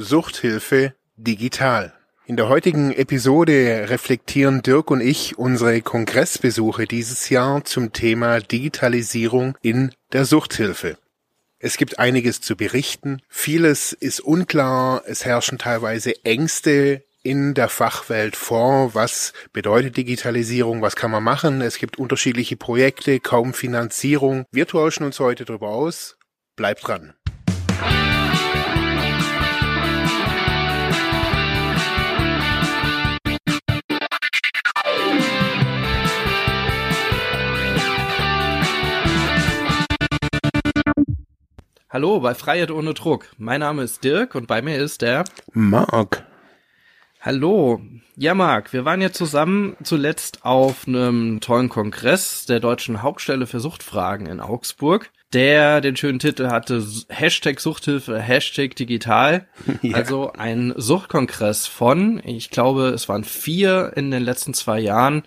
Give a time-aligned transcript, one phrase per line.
[0.00, 1.92] Suchthilfe digital.
[2.24, 9.58] In der heutigen Episode reflektieren Dirk und ich unsere Kongressbesuche dieses Jahr zum Thema Digitalisierung
[9.60, 10.96] in der Suchthilfe.
[11.58, 18.36] Es gibt einiges zu berichten, vieles ist unklar, es herrschen teilweise Ängste in der Fachwelt
[18.36, 24.46] vor, was bedeutet Digitalisierung, was kann man machen, es gibt unterschiedliche Projekte, kaum Finanzierung.
[24.50, 26.16] Wir tauschen uns heute darüber aus.
[26.56, 27.14] Bleibt dran.
[41.92, 43.26] Hallo bei Freiheit ohne Druck.
[43.36, 46.24] Mein Name ist Dirk und bei mir ist der Marc.
[47.20, 47.80] Hallo.
[48.14, 53.58] Ja, Marc, wir waren ja zusammen zuletzt auf einem tollen Kongress der Deutschen Hauptstelle für
[53.58, 59.48] Suchtfragen in Augsburg, der den schönen Titel hatte Hashtag Suchthilfe, Hashtag Digital.
[59.82, 59.96] Ja.
[59.96, 65.24] Also ein Suchtkongress von, ich glaube, es waren vier in den letzten zwei Jahren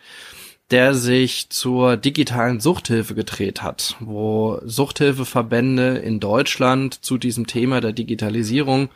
[0.72, 7.92] der sich zur digitalen Suchthilfe gedreht hat, wo Suchthilfeverbände in Deutschland zu diesem Thema der
[7.92, 8.90] Digitalisierung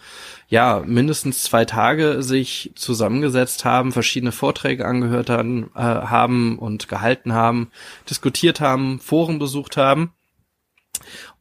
[0.47, 7.33] ja mindestens zwei Tage sich zusammengesetzt haben, verschiedene Vorträge angehört haben, äh, haben und gehalten
[7.33, 7.69] haben,
[8.09, 10.13] diskutiert haben, Foren besucht haben.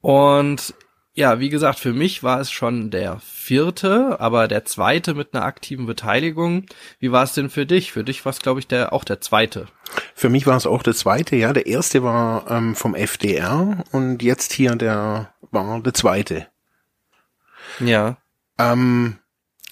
[0.01, 0.75] Und
[1.15, 5.47] ja, wie gesagt, für mich war es schon der vierte, aber der zweite mit einer
[5.47, 6.67] aktiven Beteiligung.
[6.99, 7.91] Wie war es denn für dich?
[7.91, 9.67] Für dich war es, glaube ich, der auch der zweite.
[10.19, 11.53] Für mich war es auch der zweite, ja.
[11.53, 16.47] Der erste war ähm, vom FDR und jetzt hier der war der zweite.
[17.81, 18.17] Ja.
[18.59, 19.19] Ähm,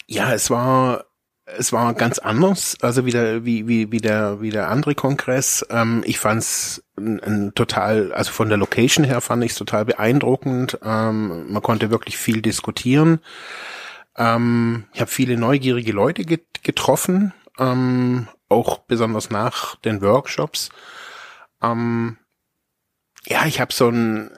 [0.06, 1.06] ja, es war
[1.47, 5.65] es war ganz anders, also wie der, wie, wie, wie der, wie der andere Kongress.
[5.70, 9.87] Ähm, ich fand's ein, ein total, also von der Location her fand ich es total
[9.87, 10.78] beeindruckend.
[10.84, 13.20] Ähm, man konnte wirklich viel diskutieren.
[14.17, 20.70] Ähm, ich habe viele neugierige Leute get getroffen, ähm, auch besonders nach den Workshops.
[21.62, 22.19] Ähm,
[23.27, 24.31] ja, ich habe so ein,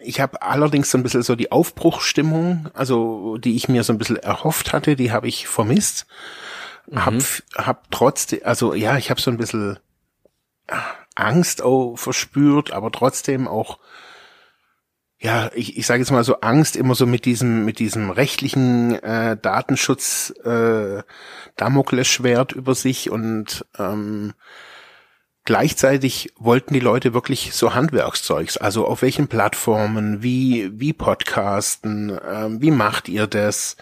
[0.00, 3.98] ich habe allerdings so ein bisschen so die Aufbruchstimmung, also die ich mir so ein
[3.98, 6.06] bisschen erhofft hatte, die habe ich vermisst.
[6.86, 7.04] Mhm.
[7.04, 7.14] Hab,
[7.54, 9.78] hab trotzdem, also ja, ich habe so ein bisschen
[11.14, 13.78] Angst auch verspürt, aber trotzdem auch
[15.20, 18.94] ja, ich, ich sage jetzt mal so Angst immer so mit diesem mit diesem rechtlichen
[19.02, 21.02] äh, Datenschutz äh,
[21.56, 24.32] Damoklesschwert über sich und ähm,
[25.46, 32.60] Gleichzeitig wollten die Leute wirklich so Handwerkszeugs, also auf welchen Plattformen, wie, wie Podcasten, äh,
[32.60, 33.76] wie macht ihr das?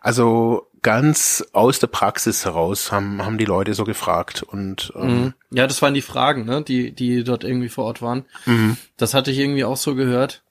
[0.00, 5.34] Also ganz aus der Praxis heraus haben, haben die Leute so gefragt und ähm, mhm.
[5.50, 8.24] ja, das waren die Fragen, ne, die, die dort irgendwie vor Ort waren.
[8.44, 8.76] Mhm.
[8.96, 10.42] Das hatte ich irgendwie auch so gehört.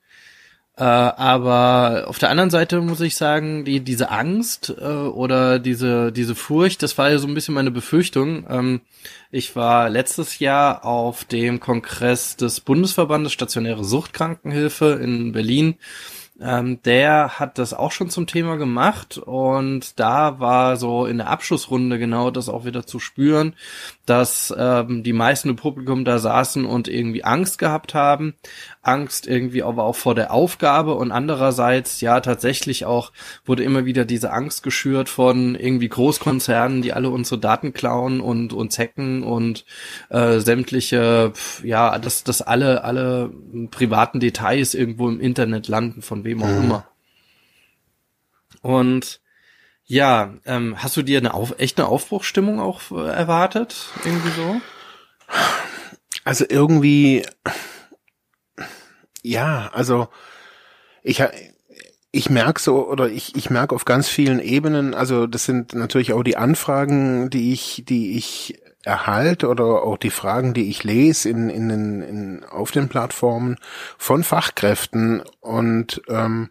[0.78, 6.12] Äh, aber auf der anderen Seite muss ich sagen, die, diese Angst äh, oder diese,
[6.12, 8.46] diese Furcht, das war ja so ein bisschen meine Befürchtung.
[8.50, 8.82] Ähm,
[9.32, 15.76] ich war letztes Jahr auf dem Kongress des Bundesverbandes Stationäre Suchtkrankenhilfe in Berlin
[16.42, 21.30] ähm, der hat das auch schon zum Thema gemacht und da war so in der
[21.30, 23.54] Abschlussrunde genau das auch wieder zu spüren,
[24.06, 28.34] dass ähm, die meisten im Publikum da saßen und irgendwie Angst gehabt haben.
[28.82, 33.14] Angst irgendwie aber auch vor der Aufgabe und andererseits ja tatsächlich auch
[33.46, 38.52] wurde immer wieder diese Angst geschürt von irgendwie Großkonzernen, die alle unsere Daten klauen und
[38.52, 39.66] uns hacken und
[40.10, 41.32] äh, sämtliche
[41.64, 43.32] ja, dass dass alle alle
[43.72, 46.64] privaten Details irgendwo im Internet landen von wem auch mhm.
[46.64, 46.88] immer.
[48.62, 49.22] Und
[49.86, 53.90] ja, ähm, hast du dir eine auf, echt eine Aufbruchstimmung auch äh, erwartet?
[54.04, 54.62] Irgendwie so?
[56.24, 57.24] Also irgendwie,
[59.22, 60.08] ja, also
[61.04, 61.24] ich
[62.12, 66.14] ich merke so oder ich ich merke auf ganz vielen Ebenen, also das sind natürlich
[66.14, 71.30] auch die Anfragen, die ich die ich erhalte oder auch die Fragen, die ich lese
[71.30, 73.58] in, in, in, in auf den Plattformen
[73.98, 76.50] von Fachkräften und ähm,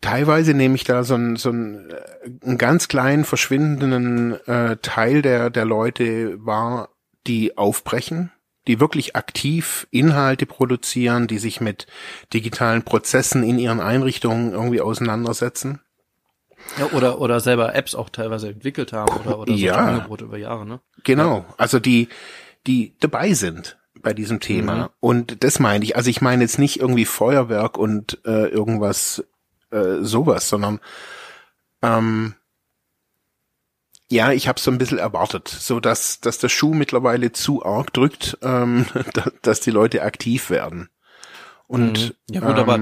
[0.00, 5.22] teilweise nehme ich da so einen, so einen, äh, einen ganz kleinen verschwindenden äh, Teil
[5.22, 6.88] der der Leute wahr,
[7.26, 8.32] die aufbrechen,
[8.66, 11.86] die wirklich aktiv Inhalte produzieren, die sich mit
[12.32, 15.80] digitalen Prozessen in ihren Einrichtungen irgendwie auseinandersetzen.
[16.78, 20.66] Ja, oder, oder selber Apps auch teilweise entwickelt haben oder, oder ja, Angebote über Jahre,
[20.66, 20.80] ne?
[21.04, 21.44] Genau.
[21.58, 22.08] Also die,
[22.66, 24.74] die dabei sind bei diesem Thema.
[24.74, 24.88] Mhm.
[25.00, 25.96] Und das meine ich.
[25.96, 29.24] Also ich meine jetzt nicht irgendwie Feuerwerk und äh, irgendwas
[29.70, 30.80] äh, sowas, sondern
[31.82, 32.34] ähm,
[34.10, 37.92] ja, ich habe so ein bisschen erwartet, so dass, dass der Schuh mittlerweile zu arg
[37.92, 38.86] drückt, ähm,
[39.42, 40.90] dass die Leute aktiv werden.
[41.66, 42.34] Und mhm.
[42.34, 42.78] ja gut, ähm, aber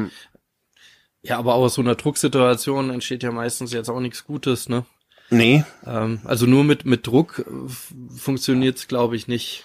[1.22, 4.86] Ja, aber aus so einer Drucksituation entsteht ja meistens jetzt auch nichts Gutes, ne?
[5.30, 5.64] Nee.
[5.86, 7.44] Ähm, also nur mit, mit Druck
[8.16, 9.64] funktioniert's, glaube ich, nicht.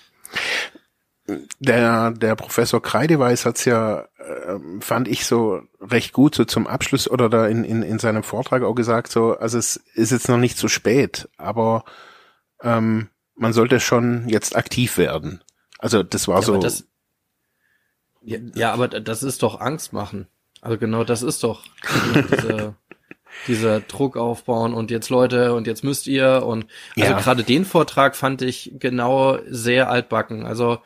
[1.59, 7.09] Der, der Professor Kreideweiß hat's ja, äh, fand ich so recht gut, so zum Abschluss
[7.09, 10.37] oder da in, in, in seinem Vortrag auch gesagt, so, also es ist jetzt noch
[10.37, 11.83] nicht zu spät, aber
[12.61, 15.43] ähm, man sollte schon jetzt aktiv werden.
[15.79, 16.53] Also das war Ja, so.
[16.53, 16.85] aber das,
[18.21, 20.27] ja, ja, aber das ist doch Angst machen.
[20.65, 21.63] Also genau, das ist doch
[22.31, 22.73] diese,
[23.47, 26.65] dieser Druck aufbauen und jetzt Leute und jetzt müsst ihr und
[26.97, 27.19] also Ja.
[27.19, 30.45] gerade den Vortrag fand ich genau sehr altbacken.
[30.45, 30.79] Also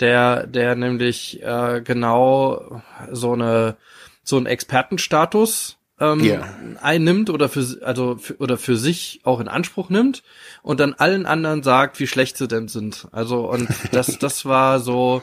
[0.00, 3.76] der, der nämlich äh, genau so eine
[4.24, 6.48] so einen Expertenstatus ähm, Ja.
[6.80, 10.22] einnimmt oder für also für, oder für sich auch in Anspruch nimmt
[10.62, 13.06] und dann allen anderen sagt, wie schlecht sie denn sind.
[13.12, 15.22] Also und das das war so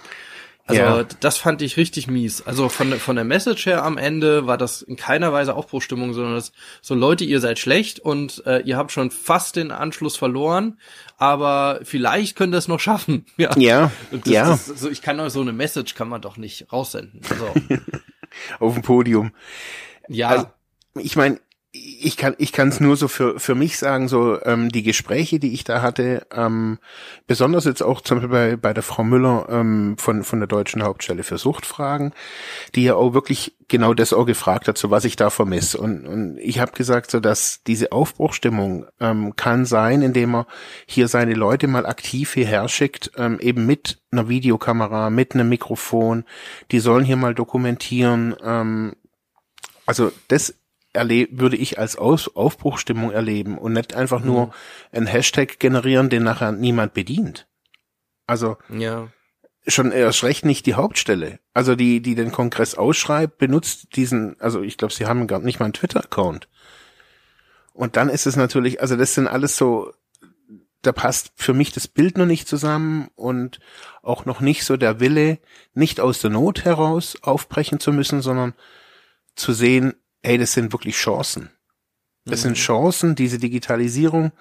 [0.66, 1.04] also Ja.
[1.20, 2.42] das fand ich richtig mies.
[2.42, 6.14] Also von, der- von der Message her am Ende war das in keiner Weise Aufbruchstimmung,
[6.14, 6.52] sondern das
[6.82, 10.80] so Leute, ihr seid schlecht und äh, ihr habt schon fast den Anschluss verloren,
[11.18, 13.26] aber vielleicht könnt ihr es noch schaffen.
[13.38, 13.58] Ja.
[13.58, 16.72] ja, das, ja, Das, so, ich kann doch so eine Message kann man doch nicht
[16.72, 17.22] raussenden.
[17.30, 17.54] Also,
[18.60, 19.32] auf dem Podium.
[20.08, 20.46] ja, Also,
[20.96, 21.40] ich meine,
[21.76, 25.40] ich kann ich kann es nur so für für mich sagen, so ähm, die Gespräche,
[25.40, 26.78] die ich da hatte, ähm,
[27.26, 30.84] besonders jetzt auch zum Beispiel bei, bei der Frau Müller ähm, von von der deutschen
[30.84, 32.14] Hauptstelle für Suchtfragen,
[32.76, 35.80] die ja auch wirklich genau das auch gefragt hat, so was ich da vermisse.
[35.80, 40.48] Und und ich habe gesagt, so dass diese Aufbruchstimmung ähm, kann sein, indem er
[40.86, 46.24] hier seine Leute mal aktiv hierher schickt, ähm, eben mit einer Videokamera, mit einem Mikrofon.
[46.70, 48.36] Die sollen hier mal dokumentieren.
[48.44, 48.94] Ähm,
[49.88, 50.54] also das
[50.94, 54.54] erleb würde ich als Aus Aufbruchstimmung erleben und nicht einfach nur
[54.92, 57.48] einen Hashtag generieren, den nachher niemand bedient.
[58.28, 59.10] Also ja.
[59.68, 61.40] schon erst recht nicht die Hauptstelle.
[61.54, 65.60] Also die, die den Kongress ausschreibt, benutzt diesen, also ich glaube, sie haben gar nicht
[65.60, 66.48] mal einen Twitter-Account.
[67.74, 69.92] Und dann ist es natürlich, also das sind alles so,
[70.84, 73.60] da passt für mich das Bild noch nicht zusammen und
[74.04, 75.40] auch noch nicht so der Wille,
[75.74, 78.54] nicht aus der Not heraus aufbrechen zu müssen, sondern
[79.36, 81.50] zu sehen, hey, das sind wirklich Chancen.
[82.26, 84.32] Das sind Chancen, diese Digitalisierung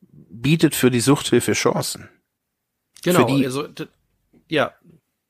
[0.00, 2.08] bietet für die Suchthilfe Chancen.
[3.02, 3.68] Genau, die- also
[4.48, 4.74] ja.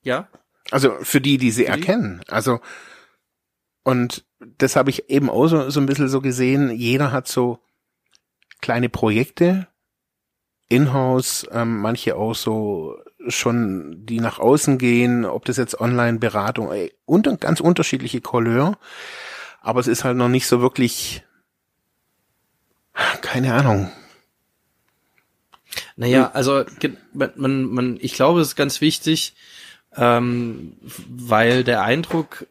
[0.02, 0.28] Ja.
[0.70, 1.68] Also für die, die sie die?
[1.68, 2.22] erkennen.
[2.28, 2.60] Also
[3.82, 4.24] und
[4.58, 6.70] das habe ich eben auch so, so ein bisschen so gesehen.
[6.70, 7.58] Jeder hat so
[8.60, 9.66] kleine Projekte,
[10.68, 12.96] in-house, ähm, manche auch so
[13.28, 18.78] schon, die nach außen gehen, ob das jetzt Online-Beratung, ey, unter, ganz unterschiedliche Couleur.
[19.60, 21.22] Aber es ist halt noch nicht so wirklich,
[23.20, 23.90] keine Ahnung.
[25.96, 29.34] Naja, also ge- man, man, ich glaube, es ist ganz wichtig,
[29.96, 30.72] ähm,
[31.08, 32.46] weil der Eindruck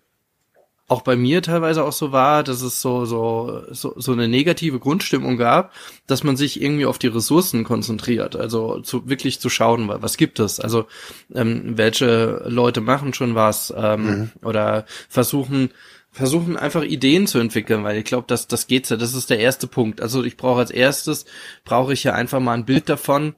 [0.88, 4.80] auch bei mir teilweise auch so war, dass es so, so, so, so eine negative
[4.80, 5.72] Grundstimmung gab,
[6.08, 8.36] dass man sich irgendwie auf die Ressourcen konzentriert.
[8.36, 10.60] Also zu, wirklich zu schauen, wa- was gibt es?
[10.60, 10.88] Also
[11.36, 15.70] ähm, welche Leute machen schon was ähm, oder versuchen,
[16.12, 18.98] versuchen einfach Ideen zu entwickeln, weil ich glaube, dass das geht's ja.
[18.98, 20.02] Das ist der erste Punkt.
[20.02, 21.26] Also ich brauche als erstes
[21.66, 23.36] brauche ich ja einfach mal ein Bild davon,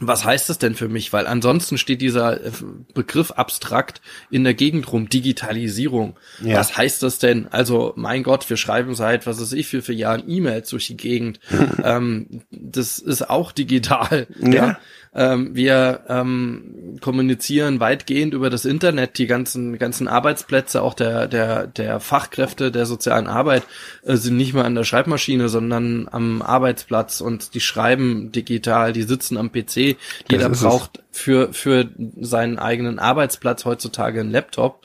[0.00, 1.12] was heißt das denn für mich?
[1.12, 2.50] Weil ansonsten steht dieser äh,
[2.94, 4.00] Begriff abstrakt
[4.30, 6.16] in der Gegend rum, Digitalisierung.
[6.42, 6.58] Ja.
[6.58, 7.46] Was heißt das denn?
[7.48, 10.96] Also, mein Gott, wir schreiben seit, was weiß ich, wie viele Jahren E-Mails durch die
[10.96, 11.40] Gegend.
[11.84, 14.26] ähm, das ist auch digital.
[14.40, 14.78] Ja.
[15.14, 21.66] Ähm, wir ähm, kommunizieren weitgehend über das Internet, die ganzen ganzen Arbeitsplätze, auch der der
[21.66, 23.62] der Fachkräfte der sozialen Arbeit
[24.04, 29.02] äh, sind nicht mehr an der Schreibmaschine, sondern am Arbeitsplatz und die schreiben digital, die
[29.02, 29.96] sitzen am PC.
[30.30, 30.62] Jeder ist es.
[30.62, 34.82] braucht für für seinen eigenen Arbeitsplatz heutzutage einen Laptop.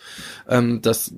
[0.50, 1.14] Ähm, das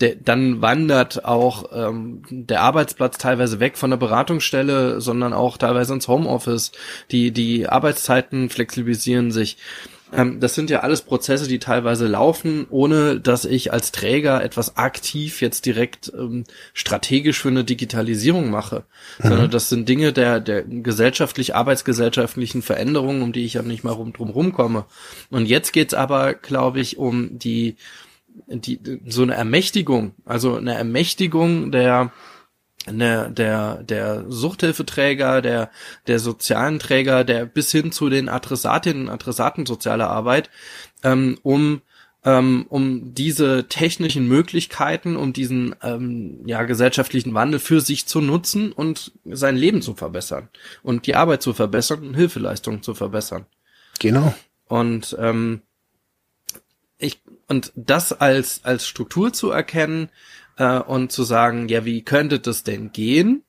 [0.00, 5.94] der, dann wandert auch ähm, der Arbeitsplatz teilweise weg von der Beratungsstelle, sondern auch teilweise
[5.94, 6.72] ins Homeoffice.
[7.10, 9.58] Die, die Arbeitszeiten flexibilisieren sich.
[10.12, 14.76] Ähm, das sind ja alles Prozesse, die teilweise laufen, ohne dass ich als Träger etwas
[14.76, 18.84] aktiv jetzt direkt ähm, strategisch für eine Digitalisierung mache,
[19.22, 23.92] sondern das sind Dinge der, der gesellschaftlich, arbeitsgesellschaftlichen Veränderungen, um die ich ja nicht mal
[23.92, 24.86] rum, drum rumkomme.
[25.30, 27.76] Und jetzt geht's aber, glaube ich, um die
[28.46, 32.12] die, so eine Ermächtigung, also eine Ermächtigung der,
[32.86, 35.70] der, der, der Suchthilfeträger, der,
[36.06, 40.50] der sozialen Träger, der bis hin zu den Adressatinnen und Adressaten sozialer Arbeit,
[41.02, 41.82] ähm, um
[42.24, 48.72] ähm, um diese technischen Möglichkeiten, um diesen ähm, ja, gesellschaftlichen Wandel für sich zu nutzen
[48.72, 50.48] und sein Leben zu verbessern
[50.82, 53.46] und die Arbeit zu verbessern und Hilfeleistungen zu verbessern.
[54.00, 54.34] Genau.
[54.66, 55.62] Und ähm,
[57.50, 60.08] und das als als Struktur zu erkennen,
[60.60, 63.42] äh, und zu sagen, ja, wie könnte das denn gehen?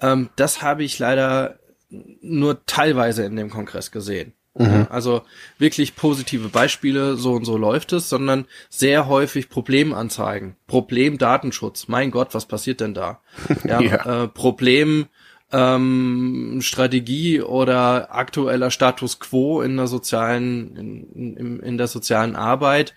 [0.00, 1.58] Ähm, das habe ich leider
[1.90, 4.32] nur teilweise in dem Kongress gesehen.
[4.54, 4.86] Mhm.
[4.88, 5.22] Also
[5.58, 11.88] wirklich positive Beispiele, so und so läuft es, sondern sehr häufig Problemanzeigen, Problem Datenschutz.
[11.88, 13.20] Mein Gott, was passiert denn da?
[13.64, 14.24] Ja, ja.
[14.24, 15.06] Äh, Problem
[15.52, 22.94] ähm, Strategie oder aktueller Status quo in der sozialen in, in, in der sozialen Arbeit.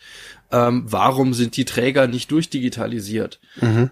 [0.56, 3.42] Ähm, warum sind die Träger nicht durchdigitalisiert?
[3.60, 3.92] Mhm.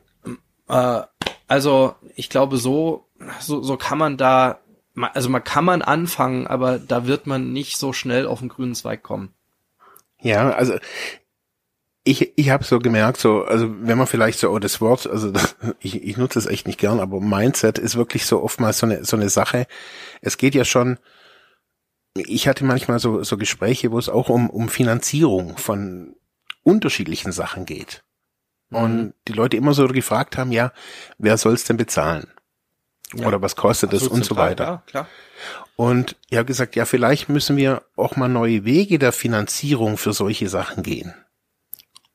[0.70, 1.01] Äh,
[1.48, 3.05] also ich glaube, so,
[3.41, 4.60] so so kann man da
[4.96, 8.75] also man kann man anfangen, aber da wird man nicht so schnell auf den grünen
[8.75, 9.34] Zweig kommen.
[10.22, 10.77] Ja, also
[12.05, 15.34] ich, ich habe so gemerkt, so, also wenn man vielleicht so, oh, das Wort, also
[15.79, 19.03] ich, ich nutze es echt nicht gern, aber Mindset ist wirklich so oftmals so eine,
[19.03, 19.67] so eine Sache.
[20.22, 20.98] Es geht ja schon,
[22.15, 26.15] ich hatte manchmal so, so Gespräche, wo es auch um, um Finanzierung von
[26.63, 28.03] unterschiedlichen Sachen geht.
[28.72, 29.13] Und mhm.
[29.27, 30.72] die Leute immer so gefragt haben, ja,
[31.17, 32.27] wer soll es denn bezahlen?
[33.13, 33.27] Ja.
[33.27, 34.63] Oder was kostet es und so weiter.
[34.63, 35.08] Ja, klar.
[35.75, 40.13] Und ich habe gesagt, ja, vielleicht müssen wir auch mal neue Wege der Finanzierung für
[40.13, 41.13] solche Sachen gehen.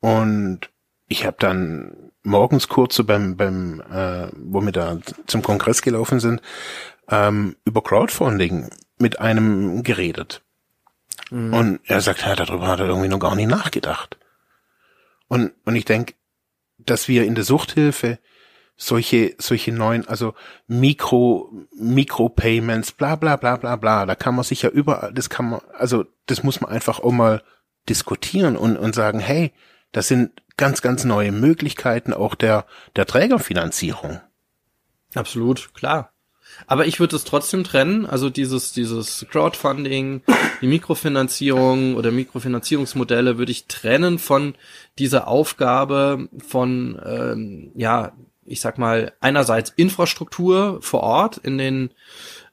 [0.00, 0.70] Und
[1.08, 6.20] ich habe dann morgens kurz so beim, beim äh, wo wir da zum Kongress gelaufen
[6.20, 6.40] sind,
[7.08, 10.42] ähm, über Crowdfunding mit einem geredet.
[11.30, 11.54] Mhm.
[11.54, 14.18] Und er sagt, ja, darüber hat er irgendwie noch gar nicht nachgedacht.
[15.28, 16.14] Und, und ich denke,
[16.78, 18.18] dass wir in der Suchthilfe
[18.76, 20.34] solche, solche neuen, also
[20.66, 24.06] Mikro, Mikropayments, bla, bla, bla, bla, bla.
[24.06, 27.12] Da kann man sich ja überall, das kann man, also, das muss man einfach auch
[27.12, 27.42] mal
[27.88, 29.52] diskutieren und, und sagen, hey,
[29.92, 32.66] das sind ganz, ganz neue Möglichkeiten auch der,
[32.96, 34.20] der Trägerfinanzierung.
[35.14, 36.12] Absolut, klar.
[36.68, 40.20] Aber ich würde es trotzdem trennen, also dieses, dieses Crowdfunding,
[40.60, 44.54] die Mikrofinanzierung oder Mikrofinanzierungsmodelle würde ich trennen von
[44.98, 48.12] dieser Aufgabe von, ähm, ja,
[48.44, 51.90] ich sag mal, einerseits Infrastruktur vor Ort in den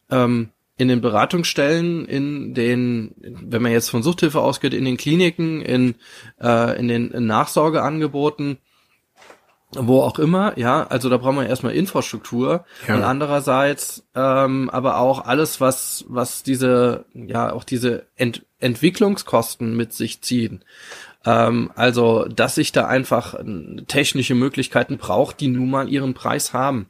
[0.10, 5.62] ähm, in den Beratungsstellen, in den, wenn man jetzt von Suchthilfe ausgeht, in den Kliniken,
[5.62, 5.96] in,
[6.42, 8.58] äh, in den Nachsorgeangeboten,
[9.80, 12.96] wo auch immer, ja, also da brauchen wir erstmal Infrastruktur ja.
[12.96, 19.94] und andererseits ähm, aber auch alles, was was diese ja auch diese Ent Entwicklungskosten mit
[19.94, 20.64] sich ziehen.
[21.26, 26.54] Ähm, also, dass sich da einfach äh, technische Möglichkeiten braucht, die nun mal ihren Preis
[26.54, 26.88] haben.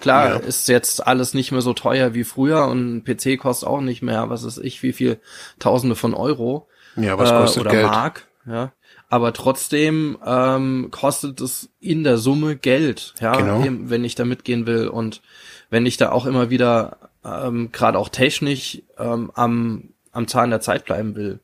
[0.00, 0.36] Klar, ja.
[0.36, 4.02] ist jetzt alles nicht mehr so teuer wie früher und ein PC kostet auch nicht
[4.02, 5.20] mehr, was ist ich, wie viel
[5.58, 6.68] Tausende von Euro.
[6.96, 7.86] Ja, was kostet äh, oder Geld?
[7.86, 8.72] Mark, ja.
[9.08, 13.64] Aber trotzdem ähm, kostet es in der Summe Geld, ja, genau.
[13.66, 15.22] wenn ich da mitgehen will und
[15.70, 20.60] wenn ich da auch immer wieder ähm, gerade auch technisch ähm, am am Zahn der
[20.60, 21.40] Zeit bleiben will.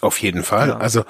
[0.00, 0.68] Auf jeden Fall.
[0.68, 0.78] Ja.
[0.78, 1.04] Also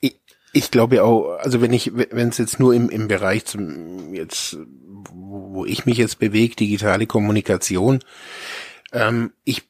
[0.00, 0.20] ich,
[0.52, 4.58] ich glaube auch, also wenn ich, wenn es jetzt nur im, im Bereich zum jetzt,
[5.12, 8.00] wo ich mich jetzt bewege, digitale Kommunikation,
[8.92, 9.62] ähm, ich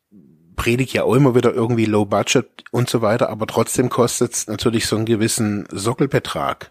[0.56, 4.46] predige ja auch immer wieder irgendwie Low Budget und so weiter, aber trotzdem kostet es
[4.46, 6.70] natürlich so einen gewissen Sockelbetrag.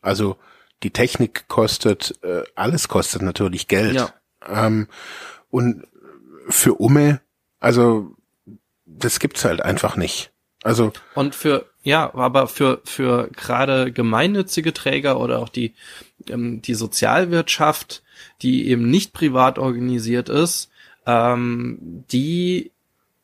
[0.00, 0.36] Also
[0.82, 3.94] die Technik kostet, äh, alles kostet natürlich Geld.
[3.94, 4.12] Ja.
[4.46, 4.88] Ähm,
[5.50, 5.86] und
[6.48, 7.20] für Umme,
[7.60, 8.16] also
[8.84, 10.32] das gibt's halt einfach nicht.
[10.62, 15.74] Also und für ja, aber für für gerade gemeinnützige Träger oder auch die
[16.28, 18.02] ähm, die Sozialwirtschaft,
[18.42, 20.70] die eben nicht privat organisiert ist,
[21.06, 22.71] ähm, die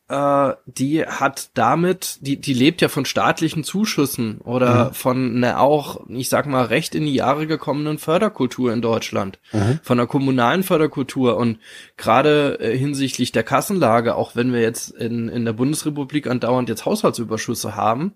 [0.09, 4.93] äh, die hat damit, die, die lebt ja von staatlichen Zuschüssen oder mhm.
[4.93, 9.79] von einer auch, ich sag mal, recht in die Jahre gekommenen Förderkultur in Deutschland, mhm.
[9.83, 11.59] von der kommunalen Förderkultur und
[11.95, 16.85] gerade äh, hinsichtlich der Kassenlage, auch wenn wir jetzt in, in der Bundesrepublik andauernd jetzt
[16.85, 18.15] Haushaltsüberschüsse haben,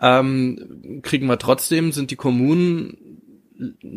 [0.00, 2.96] ähm, kriegen wir trotzdem, sind die Kommunen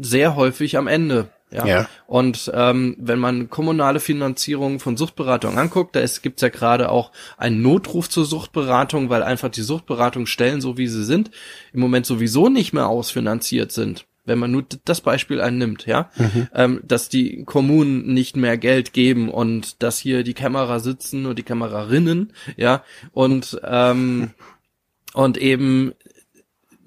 [0.01, 1.65] sehr häufig am Ende ja.
[1.65, 1.89] ja.
[2.07, 7.11] Und ähm, wenn man kommunale Finanzierung von Suchtberatung anguckt, da gibt es ja gerade auch
[7.37, 11.31] einen Notruf zur Suchtberatung, weil einfach die Suchtberatungsstellen, so wie sie sind,
[11.73, 14.05] im Moment sowieso nicht mehr ausfinanziert sind.
[14.23, 16.47] Wenn man nur das Beispiel einnimmt, ja, mhm.
[16.53, 21.39] ähm, dass die Kommunen nicht mehr Geld geben und dass hier die Kamera sitzen und
[21.39, 24.31] die Kamerarinnen, ja, und ähm,
[25.13, 25.93] und eben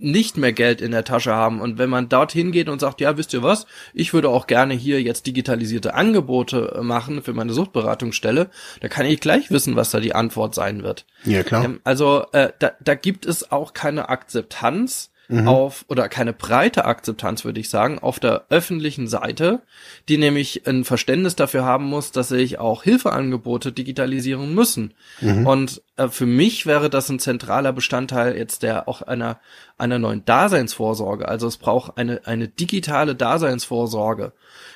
[0.05, 1.61] nicht mehr Geld in der Tasche haben.
[1.61, 4.75] Und wenn man dorthin geht und sagt, ja, wisst ihr was, ich würde auch gerne
[4.75, 9.91] hier jetzt digitalisierte Angebote äh, machen für meine Suchtberatungsstelle, da kann ich gleich wissen, was
[9.91, 11.07] da die Antwort sein wird.
[11.25, 11.65] Ja, klar.
[11.65, 15.49] Ähm, also äh, da, da gibt es auch keine Akzeptanz mhm.
[15.49, 19.63] auf oder keine breite Akzeptanz, würde ich sagen, auf der öffentlichen Seite,
[20.09, 24.95] die nämlich ein Verständnis dafür haben muss, dass sich auch Hilfeangebote digitalisieren müssen.
[25.21, 25.47] Mhm.
[25.47, 29.41] Und äh, für mich wäre das ein zentraler Bestandteil jetzt der auch einer
[29.77, 31.29] einer neuen Daseinsvorsorge.
[31.29, 34.33] Also es braucht eine eine digitale Daseinsvorsorge.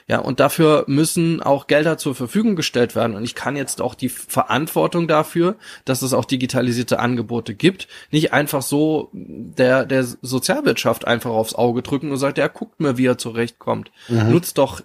[0.06, 3.14] Ja, und dafür müssen auch Gelder zur Verfügung gestellt werden.
[3.14, 8.32] Und ich kann jetzt auch die Verantwortung dafür, dass es auch digitalisierte Angebote gibt, nicht
[8.32, 13.06] einfach so der, der Sozialwirtschaft einfach aufs Auge drücken und sagt, ja, guckt mir, wie
[13.06, 13.90] er zurechtkommt.
[14.08, 14.30] Mhm.
[14.30, 14.82] Nutzt doch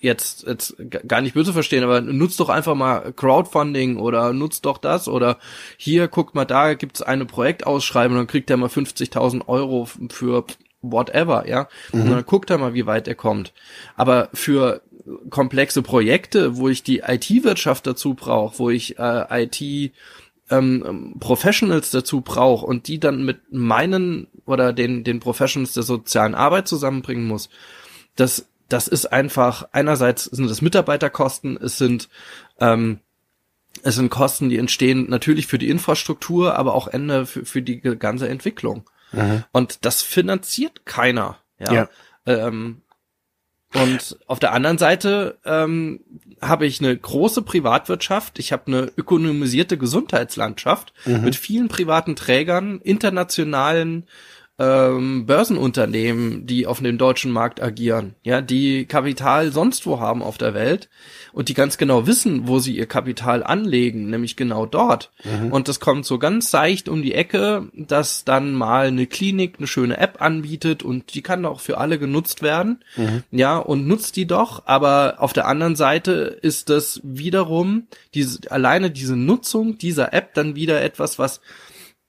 [0.00, 0.76] jetzt, jetzt
[1.08, 5.38] gar nicht böse verstehen, aber nutzt doch einfach mal Crowdfunding oder nutzt doch das oder
[5.76, 10.44] hier, guckt mal, da gibt's eine Projektausschreibung, dann kriegt er mal 50.000 Euro für
[10.92, 11.68] whatever, ja.
[11.92, 12.02] Mhm.
[12.02, 13.52] Und dann guckt er mal, wie weit er kommt.
[13.96, 14.82] Aber für
[15.30, 19.92] komplexe Projekte, wo ich die IT-Wirtschaft dazu brauche, wo ich äh, IT
[20.50, 26.34] ähm, Professionals dazu brauche und die dann mit meinen oder den den Professionals der sozialen
[26.34, 27.48] Arbeit zusammenbringen muss,
[28.16, 32.08] das das ist einfach einerseits sind es Mitarbeiterkosten, es sind
[32.60, 33.00] ähm,
[33.82, 37.80] es sind Kosten, die entstehen natürlich für die Infrastruktur, aber auch Ende für, für die
[37.80, 38.88] ganze Entwicklung.
[39.12, 39.44] Mhm.
[39.52, 41.38] Und das finanziert keiner.
[41.58, 41.72] Ja.
[41.72, 41.88] ja.
[42.26, 42.82] Ähm,
[43.74, 46.00] und auf der anderen Seite ähm,
[46.40, 51.22] habe ich eine große Privatwirtschaft, ich habe eine ökonomisierte Gesundheitslandschaft mhm.
[51.22, 54.06] mit vielen privaten Trägern, internationalen
[54.58, 60.38] ähm, Börsenunternehmen, die auf dem deutschen Markt agieren, ja, die Kapital sonst wo haben auf
[60.38, 60.88] der Welt
[61.34, 65.12] und die ganz genau wissen, wo sie ihr Kapital anlegen, nämlich genau dort.
[65.24, 65.52] Mhm.
[65.52, 69.66] Und das kommt so ganz seicht um die Ecke, dass dann mal eine Klinik eine
[69.66, 73.24] schöne App anbietet und die kann auch für alle genutzt werden, mhm.
[73.30, 74.62] ja, und nutzt die doch.
[74.64, 80.56] Aber auf der anderen Seite ist das wiederum diese alleine diese Nutzung dieser App dann
[80.56, 81.42] wieder etwas, was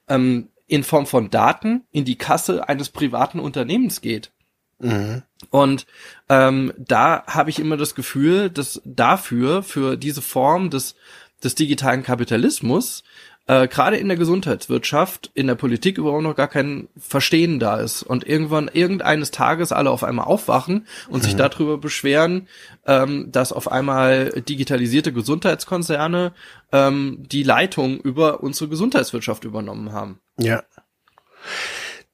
[0.08, 4.32] ähm, in Form von Daten in die Kasse eines privaten Unternehmens geht.
[4.80, 5.24] Mhm.
[5.50, 5.88] Und
[6.30, 10.96] ähm, da habe ich immer das Gefühl, dass dafür, für diese Form des,
[11.44, 13.04] des digitalen Kapitalismus,
[13.48, 18.04] äh, gerade in der Gesundheitswirtschaft, in der Politik überhaupt noch gar kein Verstehen da ist
[18.04, 21.24] und irgendwann irgendeines Tages alle auf einmal aufwachen und mhm.
[21.24, 22.48] sich darüber beschweren,
[22.86, 26.34] ähm, dass auf einmal digitalisierte Gesundheitskonzerne
[26.74, 30.20] ähm, die Leitung über unsere Gesundheitswirtschaft übernommen haben.
[30.38, 30.64] Ja.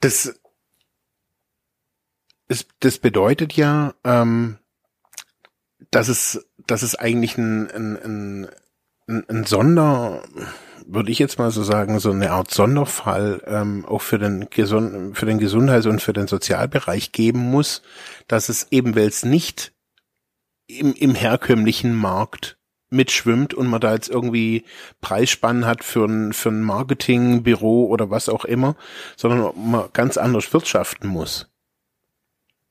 [0.01, 0.39] Das,
[2.47, 4.59] das, das bedeutet ja, ähm,
[5.89, 8.49] dass es, dass es eigentlich ein, ein, ein,
[9.07, 10.23] ein Sonder,
[10.85, 15.17] würde ich jetzt mal so sagen, so eine Art Sonderfall ähm, auch für den, Gesund
[15.17, 17.81] für den Gesundheits- und für den Sozialbereich geben muss,
[18.27, 19.73] dass es eben, weil es nicht
[20.67, 22.57] im, im herkömmlichen Markt
[22.89, 24.63] mitschwimmt und man da jetzt irgendwie
[25.01, 28.75] Preisspannen hat für ein, für ein Marketingbüro oder was auch immer,
[29.17, 31.49] sondern man ganz anders wirtschaften muss.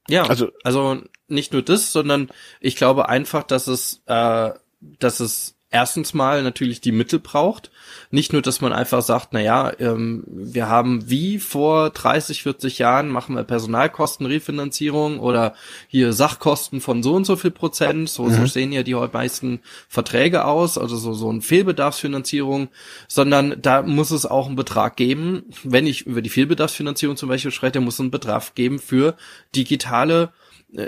[0.09, 5.57] Ja, also, also nicht nur das, sondern ich glaube einfach, dass es, äh, dass es
[5.73, 7.71] erstens mal natürlich die Mittel braucht.
[8.11, 12.79] Nicht nur, dass man einfach sagt, na ja, ähm, wir haben wie vor 30, 40
[12.79, 15.55] Jahren machen wir Personalkostenrefinanzierung oder
[15.89, 18.09] hier Sachkosten von so und so viel Prozent.
[18.09, 18.35] So, mhm.
[18.35, 22.69] so sehen ja die meisten Verträge aus, also so, so ein Fehlbedarfsfinanzierung,
[23.09, 25.45] sondern da muss es auch einen Betrag geben.
[25.65, 29.17] Wenn ich über die Fehlbedarfsfinanzierung zum Beispiel spreche, muss es einen Betrag geben für
[29.57, 30.33] digitale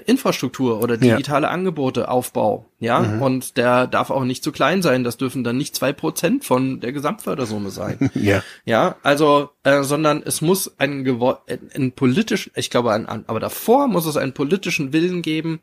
[0.07, 1.53] Infrastruktur oder digitale ja.
[1.53, 3.23] Angebote Aufbau, ja, mhm.
[3.23, 5.05] und der darf auch nicht zu klein sein.
[5.05, 8.11] Das dürfen dann nicht zwei Prozent von der Gesamtfördersumme sein.
[8.14, 13.40] ja, ja, also, äh, sondern es muss ein, ein, ein politisch, ich glaube, ein, aber
[13.40, 15.61] davor muss es einen politischen Willen geben,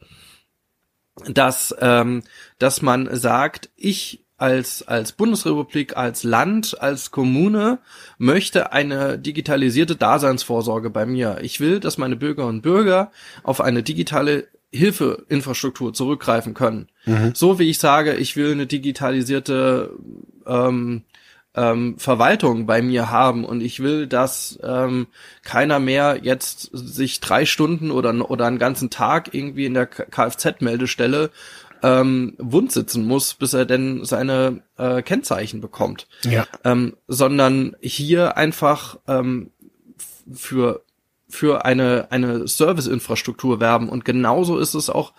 [1.28, 2.24] dass ähm,
[2.60, 7.78] dass man sagt, ich als, als Bundesrepublik, als Land, als Kommune
[8.18, 11.38] möchte eine digitalisierte Daseinsvorsorge bei mir.
[11.42, 13.12] Ich will, dass meine Bürgerinnen und Bürger
[13.44, 16.88] auf eine digitale Hilfeinfrastruktur zurückgreifen können.
[17.06, 17.34] Mhm.
[17.36, 19.92] So wie ich sage, ich will eine digitalisierte
[20.48, 21.04] ähm,
[21.54, 25.08] ähm, Verwaltung bei mir haben und ich will, dass ähm,
[25.44, 31.30] keiner mehr jetzt sich drei Stunden oder oder einen ganzen Tag irgendwie in der Kfz-Meldestelle
[31.84, 36.08] ähm, wund sitzen muss, bis er denn seine äh, Kennzeichen bekommt.
[36.24, 36.46] Ja.
[36.64, 39.52] Ähm, sondern hier einfach ähm,
[40.32, 40.84] für
[41.28, 45.14] für eine eine Serviceinfrastruktur werben und genauso ist es auch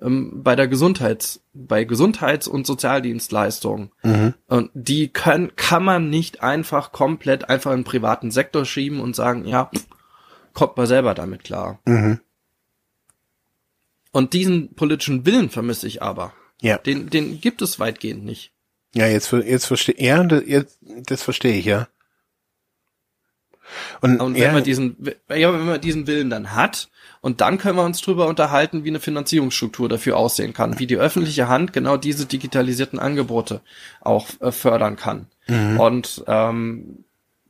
[0.00, 3.90] ähm, bei der Gesundheits bei Gesundheits- und Sozialdienstleistungen.
[4.02, 4.34] Mhm.
[4.46, 9.14] Und die können kann man nicht einfach komplett einfach in den privaten Sektor schieben und
[9.14, 9.70] sagen, ja,
[10.54, 11.78] kommt mal selber damit klar.
[11.86, 12.20] Mhm.
[14.12, 16.32] Und diesen politischen Willen vermisse ich aber.
[16.60, 16.78] Ja.
[16.78, 18.52] Den, den gibt es weitgehend nicht.
[18.94, 21.88] Ja, jetzt, jetzt verstehe, ja, das, jetzt, das verstehe ich, ja.
[24.00, 24.96] Und, und wenn ja, man diesen,
[25.28, 26.88] ja, wenn man diesen Willen dann hat,
[27.20, 30.96] und dann können wir uns drüber unterhalten, wie eine Finanzierungsstruktur dafür aussehen kann, wie die
[30.96, 33.60] öffentliche Hand genau diese digitalisierten Angebote
[34.00, 35.26] auch äh, fördern kann.
[35.46, 35.78] Mhm.
[35.78, 37.04] Und ähm,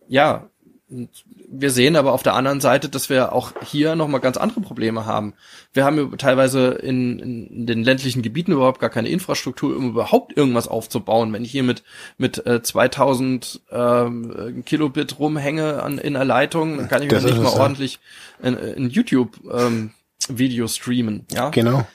[0.09, 0.51] ja,
[0.91, 5.07] wir sehen aber auf der anderen Seite, dass wir auch hier nochmal ganz andere Probleme
[5.07, 5.35] haben.
[5.73, 10.67] Wir haben teilweise in, in, den ländlichen Gebieten überhaupt gar keine Infrastruktur, um überhaupt irgendwas
[10.67, 11.33] aufzubauen.
[11.33, 11.85] Wenn ich hier mit,
[12.19, 17.41] mit äh, 2000 ähm, Kilobit rumhänge an, in der Leitung, dann kann ich mir nicht
[17.41, 18.01] mal ordentlich
[18.43, 19.93] in, in YouTube ähm,
[20.29, 21.27] Video streamen.
[21.33, 21.87] Ja, genau.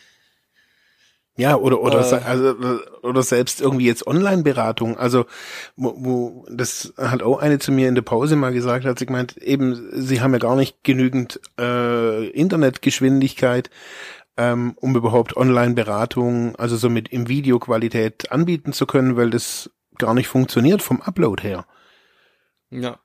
[1.38, 2.56] Ja, oder oder äh, also,
[3.02, 4.98] oder selbst irgendwie jetzt Online-Beratung.
[4.98, 5.26] Also
[5.76, 9.06] wo, wo das hat auch eine zu mir in der Pause mal gesagt, hat sie
[9.06, 13.70] gemeint, eben sie haben ja gar nicht genügend äh, Internetgeschwindigkeit,
[14.38, 20.14] ähm, um überhaupt Online-Beratung, also so mit im Videoqualität anbieten zu können, weil das gar
[20.14, 21.66] nicht funktioniert vom Upload her.
[22.70, 23.00] Ja.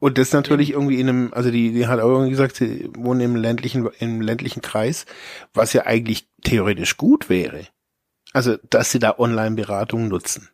[0.00, 3.20] Und das natürlich irgendwie in einem, also die, die hat auch irgendwie gesagt, sie wohnen
[3.20, 5.06] im ländlichen, im ländlichen Kreis,
[5.54, 7.66] was ja eigentlich theoretisch gut wäre.
[8.32, 10.48] Also, dass sie da Online-Beratung nutzen.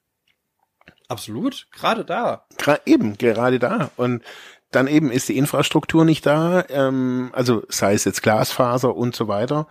[1.09, 2.47] Absolut, gerade da.
[2.57, 3.91] Gra eben, gerade da.
[3.97, 4.23] Und
[4.71, 9.29] dann eben ist die Infrastruktur nicht da, ähm, also sei es jetzt Glasfaser und so
[9.29, 9.69] weiter.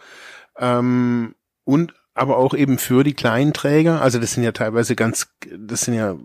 [0.58, 5.34] Ähm, und aber auch eben für die kleinen Träger, also das sind ja teilweise ganz,
[5.58, 6.16] das sind ja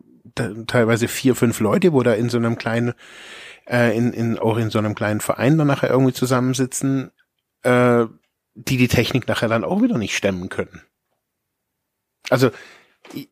[0.66, 2.94] teilweise vier, fünf Leute, wo da in so einem kleinen,
[3.66, 7.10] äh, in, in, auch in so einem kleinen Verein dann nachher irgendwie zusammensitzen,
[7.62, 8.06] äh,
[8.54, 10.82] die die Technik nachher dann auch wieder nicht stemmen können.
[12.30, 12.50] Also,
[13.14, 13.28] ich,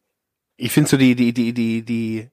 [0.56, 2.30] ich finde so die, die, die, die, die,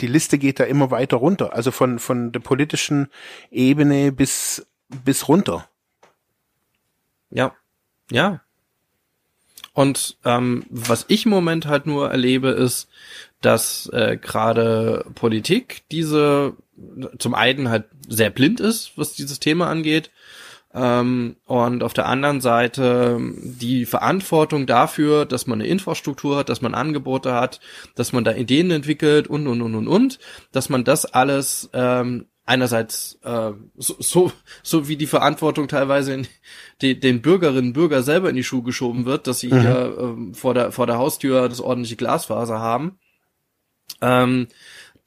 [0.00, 1.52] die Liste geht da immer weiter runter.
[1.52, 3.08] Also von, von der politischen
[3.50, 5.68] Ebene bis, bis runter.
[7.30, 7.54] Ja.
[8.10, 8.40] Ja.
[9.72, 12.88] Und ähm, was ich im Moment halt nur erlebe, ist,
[13.44, 16.54] dass äh, gerade Politik diese
[17.18, 20.10] zum einen halt sehr blind ist, was dieses Thema angeht,
[20.74, 26.62] ähm, und auf der anderen Seite die Verantwortung dafür, dass man eine Infrastruktur hat, dass
[26.62, 27.60] man Angebote hat,
[27.94, 30.18] dass man da Ideen entwickelt und und und und und,
[30.50, 34.32] dass man das alles ähm, einerseits äh, so, so,
[34.64, 36.26] so wie die Verantwortung teilweise in
[36.82, 39.60] die, den Bürgerinnen und Bürger selber in die Schuhe geschoben wird, dass sie mhm.
[39.60, 42.98] hier äh, vor der vor der Haustür das ordentliche Glasfaser haben.
[44.00, 44.48] Ähm,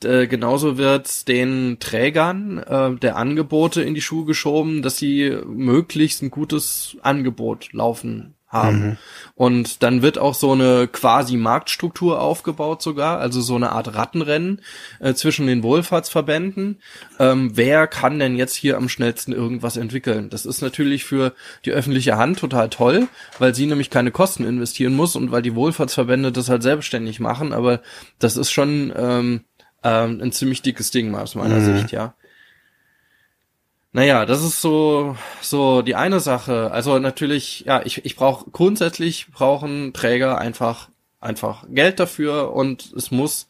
[0.04, 6.22] äh, genauso wird den Trägern äh, der Angebote in die Schuhe geschoben, dass sie möglichst
[6.22, 8.80] ein gutes Angebot laufen haben.
[8.80, 8.98] Mhm.
[9.36, 14.62] Und dann wird auch so eine quasi Marktstruktur aufgebaut sogar, also so eine Art Rattenrennen
[15.00, 16.82] äh, zwischen den Wohlfahrtsverbänden.
[17.20, 20.30] Ähm, wer kann denn jetzt hier am schnellsten irgendwas entwickeln?
[20.30, 21.34] Das ist natürlich für
[21.66, 23.08] die öffentliche Hand total toll,
[23.38, 27.54] weil sie nämlich keine Kosten investieren muss und weil die Wohlfahrtsverbände das halt selbstständig machen,
[27.54, 27.82] aber
[28.20, 29.42] das ist schon ähm,
[29.84, 31.78] ähm, ein ziemlich dickes Ding aus meiner mhm.
[31.78, 32.16] Sicht, ja.
[33.98, 36.70] Naja, das ist so so die eine Sache.
[36.70, 43.10] Also natürlich, ja, ich, ich brauche grundsätzlich brauchen Träger einfach einfach Geld dafür und es
[43.10, 43.48] muss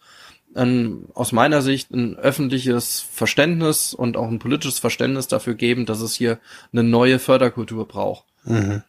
[0.56, 6.00] ein, aus meiner Sicht ein öffentliches Verständnis und auch ein politisches Verständnis dafür geben, dass
[6.00, 6.40] es hier
[6.72, 8.24] eine neue Förderkultur braucht.
[8.46, 8.84] Mhm.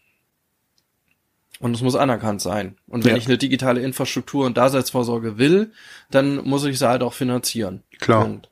[1.59, 2.77] Und es muss anerkannt sein.
[2.87, 3.17] Und wenn ja.
[3.17, 5.73] ich eine digitale Infrastruktur und Daseinsvorsorge will,
[6.09, 7.83] dann muss ich sie halt auch finanzieren.
[7.99, 8.27] Klar.
[8.27, 8.49] Und,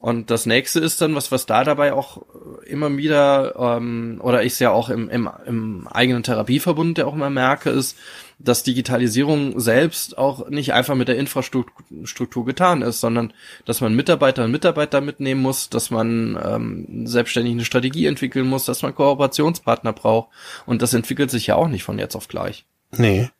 [0.00, 2.22] und das nächste ist dann, was, was da dabei auch
[2.64, 7.14] immer wieder, ähm, oder ich es ja auch im, im, im eigenen Therapieverbund, der auch
[7.14, 7.96] immer merke, ist,
[8.38, 13.32] dass Digitalisierung selbst auch nicht einfach mit der Infrastruktur getan ist, sondern
[13.64, 18.66] dass man Mitarbeiter und Mitarbeiter mitnehmen muss, dass man ähm, selbstständig eine Strategie entwickeln muss,
[18.66, 20.28] dass man Kooperationspartner braucht.
[20.64, 22.66] Und das entwickelt sich ja auch nicht von jetzt auf gleich.
[22.92, 23.30] Nee.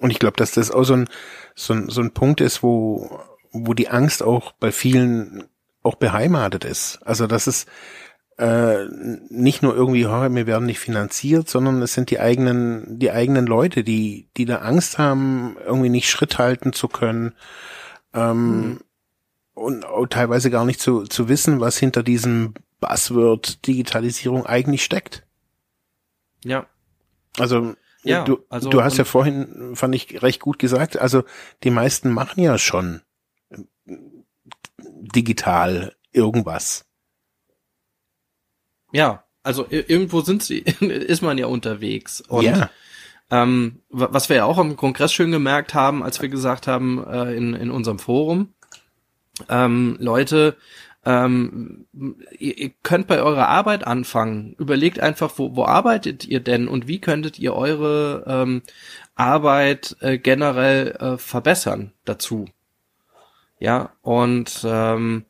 [0.00, 1.08] Und ich glaube, dass das auch so ein,
[1.54, 3.20] so ein, so ein Punkt ist, wo,
[3.52, 5.44] wo die Angst auch bei vielen
[5.82, 7.00] auch beheimatet ist.
[7.04, 7.68] Also das ist
[8.38, 8.86] äh,
[9.28, 13.46] nicht nur irgendwie, oh, wir werden nicht finanziert, sondern es sind die eigenen, die eigenen
[13.46, 17.34] Leute, die, die da Angst haben, irgendwie nicht Schritt halten zu können.
[18.14, 18.80] Ähm, mhm.
[19.54, 25.24] Und auch teilweise gar nicht zu, zu wissen, was hinter diesem Buzzword Digitalisierung eigentlich steckt.
[26.42, 26.66] Ja.
[27.38, 31.22] Also, ja, du, also, du hast ja vorhin, fand ich, recht gut gesagt, also
[31.62, 33.02] die meisten machen ja schon
[35.02, 36.84] digital irgendwas.
[38.92, 42.20] Ja, also irgendwo sind sie, ist man ja unterwegs.
[42.20, 42.70] Und ja.
[43.30, 47.34] ähm, was wir ja auch am Kongress schön gemerkt haben, als wir gesagt haben äh,
[47.34, 48.54] in, in unserem Forum,
[49.48, 50.56] ähm, Leute,
[51.04, 51.86] ähm,
[52.38, 54.54] ihr, ihr könnt bei eurer Arbeit anfangen.
[54.58, 58.62] Überlegt einfach, wo, wo arbeitet ihr denn und wie könntet ihr eure ähm,
[59.14, 62.46] Arbeit äh, generell äh, verbessern dazu.
[63.62, 65.24] Ja, und ähm,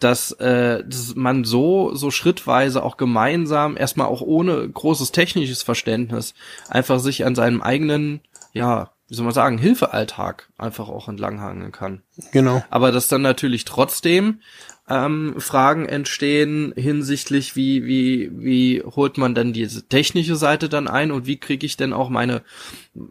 [0.00, 6.34] dass, äh, dass man so so schrittweise auch gemeinsam erstmal auch ohne großes technisches Verständnis
[6.68, 8.20] einfach sich an seinem eigenen
[8.52, 12.02] ja wie soll man sagen, Hilfealltag einfach auch entlanghangeln kann.
[12.32, 12.62] Genau.
[12.68, 14.42] Aber dass dann natürlich trotzdem
[14.88, 21.10] ähm, Fragen entstehen hinsichtlich, wie, wie, wie holt man denn diese technische Seite dann ein
[21.10, 22.42] und wie kriege ich denn auch meine,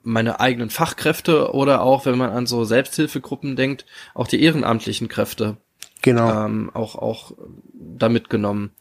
[0.03, 5.57] meine eigenen Fachkräfte oder auch, wenn man an so Selbsthilfegruppen denkt, auch die ehrenamtlichen Kräfte
[6.01, 6.45] Genau.
[6.45, 7.33] ähm, auch, auch
[7.73, 8.71] damit genommen.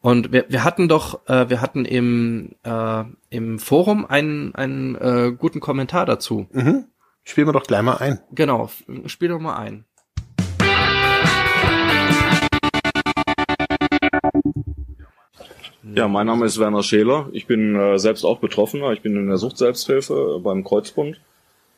[0.00, 5.32] Und wir, wir hatten doch, äh, wir hatten im, äh, im Forum einen, einen äh,
[5.36, 6.46] guten Kommentar dazu.
[6.52, 6.84] Mhm.
[7.24, 8.20] Spielen wir doch gleich mal ein.
[8.30, 8.70] Genau,
[9.06, 9.84] spiel doch mal ein.
[15.94, 17.28] Ja, mein Name ist Werner Scheler.
[17.32, 18.92] Ich bin äh, selbst auch Betroffener.
[18.92, 21.20] Ich bin in der Suchtselbsthilfe äh, beim Kreuzbund.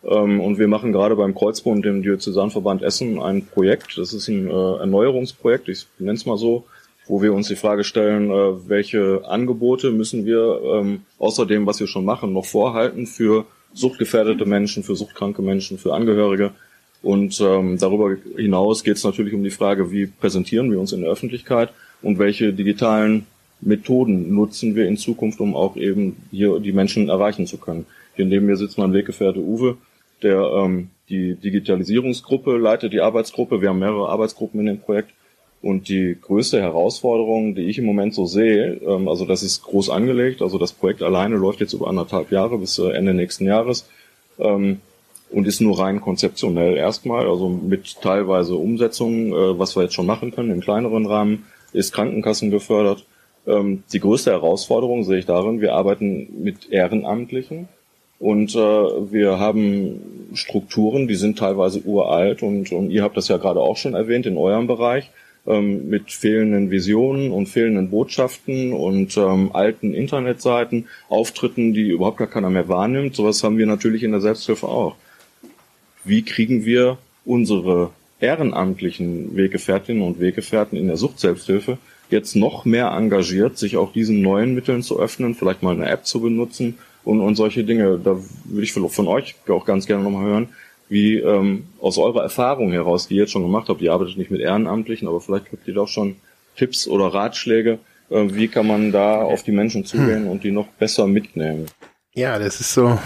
[0.05, 3.99] Ähm, und wir machen gerade beim Kreuzbund im Diözesanverband Essen ein Projekt.
[3.99, 6.64] Das ist ein äh, Erneuerungsprojekt, ich nenne es mal so,
[7.07, 11.81] wo wir uns die Frage stellen, äh, welche Angebote müssen wir ähm, außer dem, was
[11.81, 13.44] wir schon machen, noch vorhalten für
[13.75, 16.53] suchtgefährdete Menschen, für suchtkranke Menschen, für Angehörige.
[17.03, 21.03] Und ähm, darüber hinaus geht es natürlich um die Frage, wie präsentieren wir uns in
[21.03, 23.27] der Öffentlichkeit und welche digitalen
[23.61, 27.87] Methoden nutzen wir in Zukunft, um auch eben hier die Menschen erreichen zu können.
[28.14, 29.77] Hier neben mir sitzt mein Weggefährte Uwe,
[30.23, 33.61] der ähm, die Digitalisierungsgruppe leitet, die Arbeitsgruppe.
[33.61, 35.11] Wir haben mehrere Arbeitsgruppen in dem Projekt.
[35.61, 39.90] Und die größte Herausforderung, die ich im Moment so sehe, ähm, also das ist groß
[39.90, 43.88] angelegt, also das Projekt alleine läuft jetzt über anderthalb Jahre bis äh, Ende nächsten Jahres
[44.38, 44.81] ähm,
[45.31, 50.07] und ist nur rein konzeptionell erstmal, also mit teilweise Umsetzung, äh, was wir jetzt schon
[50.07, 53.05] machen können im kleineren Rahmen, ist Krankenkassen gefördert.
[53.48, 57.68] Ähm, die größte Herausforderung sehe ich darin, wir arbeiten mit Ehrenamtlichen
[58.18, 63.38] und äh, wir haben Strukturen, die sind teilweise uralt und, und ihr habt das ja
[63.38, 65.11] gerade auch schon erwähnt in eurem Bereich
[65.46, 72.26] ähm, mit fehlenden Visionen und fehlenden Botschaften und ähm, alten Internetseiten, Auftritten, die überhaupt gar
[72.26, 73.16] keiner mehr wahrnimmt.
[73.16, 74.96] Sowas haben wir natürlich in der Selbsthilfe auch.
[76.04, 81.78] Wie kriegen wir unsere ehrenamtlichen Weggefährtinnen und Weggefährten in der Suchtselbsthilfe
[82.11, 86.07] jetzt noch mehr engagiert, sich auch diesen neuen Mitteln zu öffnen, vielleicht mal eine App
[86.07, 87.99] zu benutzen und, und solche Dinge.
[88.03, 90.49] Da würde ich von euch auch ganz gerne nochmal hören,
[90.88, 94.31] wie ähm, aus eurer Erfahrung heraus, die ihr jetzt schon gemacht habt, ihr arbeitet nicht
[94.31, 96.16] mit Ehrenamtlichen, aber vielleicht habt ihr doch schon
[96.57, 97.79] Tipps oder Ratschläge,
[98.11, 101.66] äh, wie kann man da auf die Menschen zugehen und die noch besser mitnehmen.
[102.14, 102.99] Ja, das ist so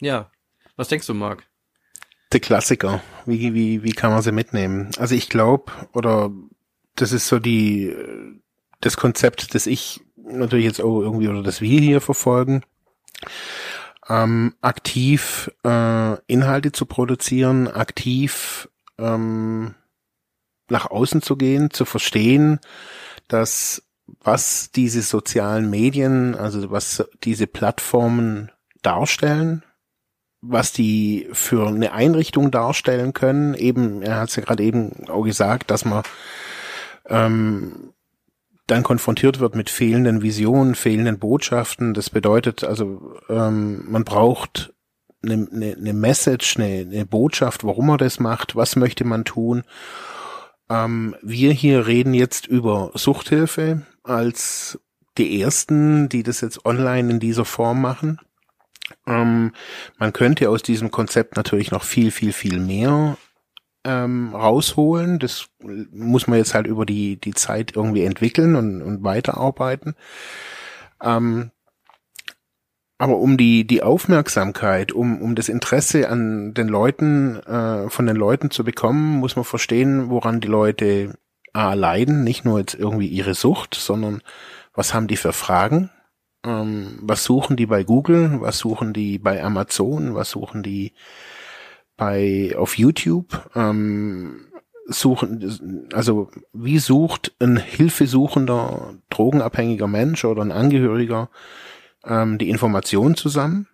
[0.00, 0.30] Ja.
[0.76, 1.48] Was denkst du, Marc?
[2.32, 3.02] der Klassiker.
[3.26, 4.90] Wie, wie, wie kann man sie mitnehmen?
[4.98, 6.30] Also ich glaube, oder
[7.00, 7.94] das ist so die,
[8.80, 12.62] das Konzept, das ich natürlich jetzt auch irgendwie oder das wir hier verfolgen,
[14.08, 19.74] ähm, aktiv äh, Inhalte zu produzieren, aktiv ähm,
[20.68, 22.60] nach außen zu gehen, zu verstehen,
[23.28, 23.82] dass
[24.20, 28.50] was diese sozialen Medien, also was diese Plattformen
[28.82, 29.62] darstellen,
[30.40, 33.54] was die für eine Einrichtung darstellen können.
[33.54, 36.04] Eben, er hat es ja gerade eben auch gesagt, dass man
[37.08, 37.92] ähm,
[38.66, 41.94] dann konfrontiert wird mit fehlenden Visionen, fehlenden Botschaften.
[41.94, 44.74] Das bedeutet also, ähm, man braucht
[45.22, 49.64] eine, eine, eine Message, eine, eine Botschaft, warum man das macht, was möchte man tun.
[50.68, 54.78] Ähm, wir hier reden jetzt über Suchthilfe als
[55.16, 58.20] die ersten, die das jetzt online in dieser Form machen.
[59.06, 59.52] Ähm,
[59.98, 63.16] man könnte aus diesem Konzept natürlich noch viel, viel, viel mehr
[63.88, 65.18] ähm, rausholen.
[65.18, 69.94] Das muss man jetzt halt über die, die Zeit irgendwie entwickeln und, und weiterarbeiten.
[71.02, 71.50] Ähm,
[72.98, 78.16] aber um die, die Aufmerksamkeit, um, um das Interesse an den Leuten, äh, von den
[78.16, 81.14] Leuten zu bekommen, muss man verstehen, woran die Leute
[81.54, 84.20] A, leiden, nicht nur jetzt irgendwie ihre Sucht, sondern
[84.74, 85.90] was haben die für Fragen,
[86.44, 90.92] ähm, was suchen die bei Google, was suchen die bei Amazon, was suchen die
[91.98, 94.46] bei auf YouTube, ähm,
[94.86, 101.28] suchen, also wie sucht ein hilfesuchender, drogenabhängiger Mensch oder ein Angehöriger
[102.06, 103.68] ähm, die Informationen zusammen?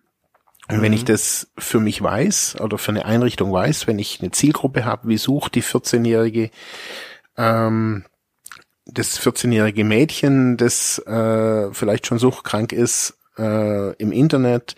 [0.68, 4.30] Und wenn ich das für mich weiß oder für eine Einrichtung weiß, wenn ich eine
[4.30, 6.50] Zielgruppe habe, wie sucht die 14-jährige
[7.36, 8.04] ähm,
[8.86, 14.76] das 14-jährige Mädchen, das äh, vielleicht schon suchtkrank ist, äh, im Internet,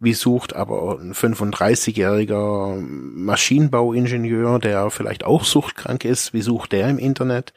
[0.00, 6.98] wie sucht aber ein 35-jähriger Maschinenbauingenieur, der vielleicht auch suchtkrank ist, wie sucht der im
[6.98, 7.52] Internet?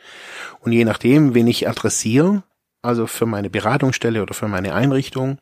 [0.60, 2.44] Und je nachdem, wen ich adressiere,
[2.82, 5.38] also für meine Beratungsstelle oder für meine Einrichtung,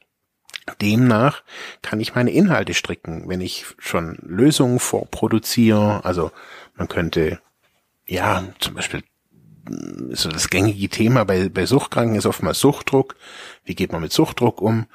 [0.81, 1.43] demnach
[1.81, 6.05] kann ich meine Inhalte stricken, wenn ich schon Lösungen vorproduziere.
[6.05, 6.31] Also
[6.75, 7.39] man könnte
[8.09, 9.03] ja, zum Beispiel
[10.11, 13.15] so das gängige Thema bei, bei Suchtkranken ist oftmals Suchtdruck.
[13.65, 14.87] Wie geht man mit Suchtdruck um?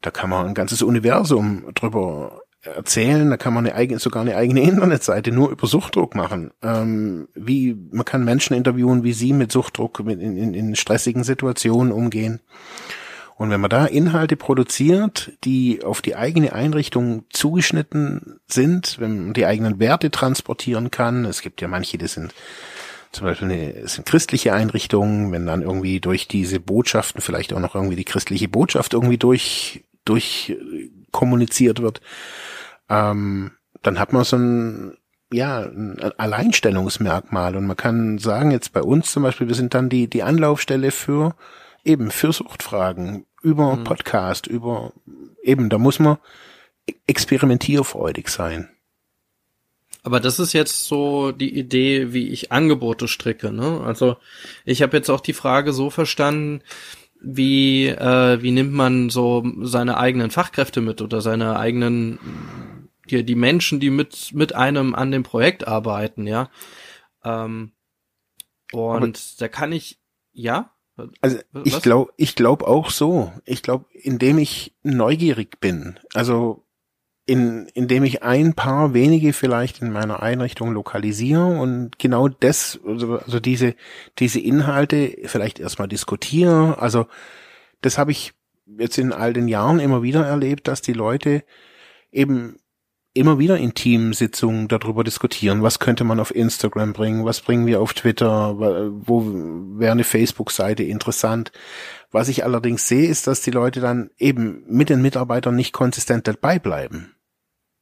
[0.00, 3.30] Da kann man ein ganzes Universum drüber erzählen.
[3.30, 6.52] Da kann man eine eigene, sogar eine eigene Internetseite nur über Suchtdruck machen.
[6.62, 11.92] Ähm, wie man kann Menschen interviewen, wie sie mit Suchtdruck in, in, in stressigen Situationen
[11.92, 12.40] umgehen.
[13.36, 19.32] Und wenn man da Inhalte produziert, die auf die eigene Einrichtung zugeschnitten sind, wenn man
[19.32, 22.34] die eigenen Werte transportieren kann, es gibt ja manche, die sind
[23.12, 27.74] zum Beispiel eine, sind christliche Einrichtungen, wenn dann irgendwie durch diese Botschaften vielleicht auch noch
[27.74, 30.56] irgendwie die christliche Botschaft irgendwie durch, durch
[31.10, 32.00] kommuniziert wird,
[32.88, 34.96] ähm, dann hat man so ein,
[35.32, 39.88] ja, ein Alleinstellungsmerkmal und man kann sagen, jetzt bei uns zum Beispiel, wir sind dann
[39.88, 41.34] die, die Anlaufstelle für
[41.84, 43.84] eben für Suchtfragen, über mhm.
[43.84, 44.92] Podcast, über
[45.42, 46.18] eben, da muss man
[47.06, 48.68] experimentierfreudig sein.
[50.02, 53.52] Aber das ist jetzt so die Idee, wie ich Angebote stricke.
[53.52, 53.80] Ne?
[53.80, 54.16] Also
[54.64, 56.62] ich habe jetzt auch die Frage so verstanden,
[57.20, 62.18] wie äh, wie nimmt man so seine eigenen Fachkräfte mit oder seine eigenen
[63.10, 66.48] die, die Menschen, die mit mit einem an dem Projekt arbeiten, ja.
[67.24, 67.72] Ähm,
[68.72, 69.98] und Aber da kann ich
[70.32, 70.72] ja.
[71.20, 73.32] Also ich glaube, ich glaube auch so.
[73.44, 75.98] Ich glaube, indem ich neugierig bin.
[76.14, 76.64] Also
[77.30, 83.18] in, indem ich ein paar wenige vielleicht in meiner Einrichtung lokalisiere und genau das, also,
[83.18, 83.76] also diese,
[84.18, 86.78] diese Inhalte vielleicht erstmal diskutiere.
[86.80, 87.06] Also
[87.82, 88.32] das habe ich
[88.66, 91.44] jetzt in all den Jahren immer wieder erlebt, dass die Leute
[92.10, 92.56] eben
[93.14, 97.80] immer wieder in Teamsitzungen darüber diskutieren, was könnte man auf Instagram bringen, was bringen wir
[97.80, 99.24] auf Twitter, wo
[99.78, 101.52] wäre eine Facebook-Seite interessant.
[102.10, 106.26] Was ich allerdings sehe, ist, dass die Leute dann eben mit den Mitarbeitern nicht konsistent
[106.26, 107.14] dabei bleiben.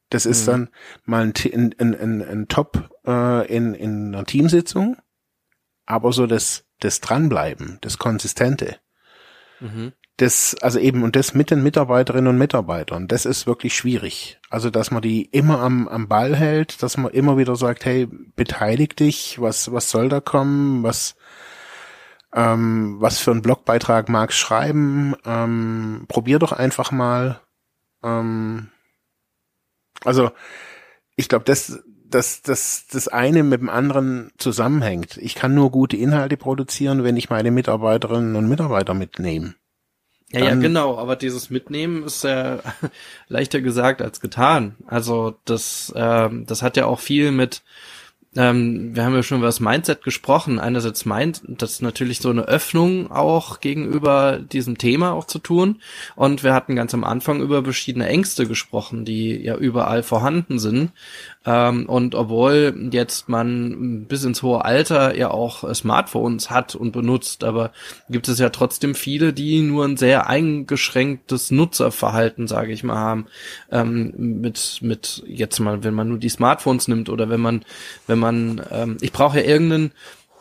[0.09, 0.51] Das ist mhm.
[0.51, 0.69] dann
[1.05, 1.33] mal ein,
[1.77, 4.97] ein, ein, ein Top äh, in, in einer Teamsitzung,
[5.85, 8.77] aber so das, das Dranbleiben, das Konsistente.
[9.59, 9.93] Mhm.
[10.17, 14.37] Das, also eben, und das mit den Mitarbeiterinnen und Mitarbeitern, das ist wirklich schwierig.
[14.49, 18.05] Also, dass man die immer am, am Ball hält, dass man immer wieder sagt, hey,
[18.35, 21.15] beteilig dich, was, was soll da kommen, was,
[22.33, 27.39] ähm, was für einen Blogbeitrag magst schreiben, ähm, probier doch einfach mal,
[28.03, 28.69] ähm,
[30.03, 30.31] also
[31.15, 35.17] ich glaube, das, das, das, das eine mit dem anderen zusammenhängt.
[35.17, 39.55] Ich kann nur gute Inhalte produzieren, wenn ich meine Mitarbeiterinnen und Mitarbeiter mitnehme.
[40.31, 42.59] Ja, ja, genau, aber dieses Mitnehmen ist ja
[43.27, 44.75] leichter gesagt als getan.
[44.85, 47.63] Also das, ähm, das hat ja auch viel mit
[48.35, 50.59] ähm, wir haben ja schon über das Mindset gesprochen.
[50.59, 55.81] Einerseits meint das natürlich so eine Öffnung auch gegenüber diesem Thema auch zu tun.
[56.15, 60.91] Und wir hatten ganz am Anfang über verschiedene Ängste gesprochen, die ja überall vorhanden sind.
[61.49, 67.43] Ähm, und obwohl jetzt man bis ins hohe Alter ja auch Smartphones hat und benutzt,
[67.43, 67.71] aber
[68.07, 73.25] gibt es ja trotzdem viele, die nur ein sehr eingeschränktes Nutzerverhalten, sage ich mal, haben.
[73.71, 77.65] Ähm, mit, mit jetzt mal, wenn man nur die Smartphones nimmt oder wenn man,
[78.05, 79.91] wenn man, ähm, ich brauche ja irgendeinen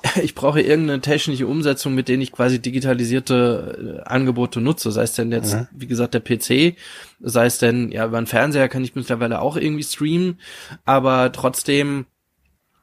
[0.22, 4.92] ich brauche irgendeine technische Umsetzung, mit denen ich quasi digitalisierte äh, Angebote nutze.
[4.92, 5.68] Sei es denn jetzt, mhm.
[5.72, 6.76] wie gesagt, der PC,
[7.20, 10.38] sei es denn, ja, über einen Fernseher kann ich mittlerweile auch irgendwie streamen,
[10.84, 12.06] aber trotzdem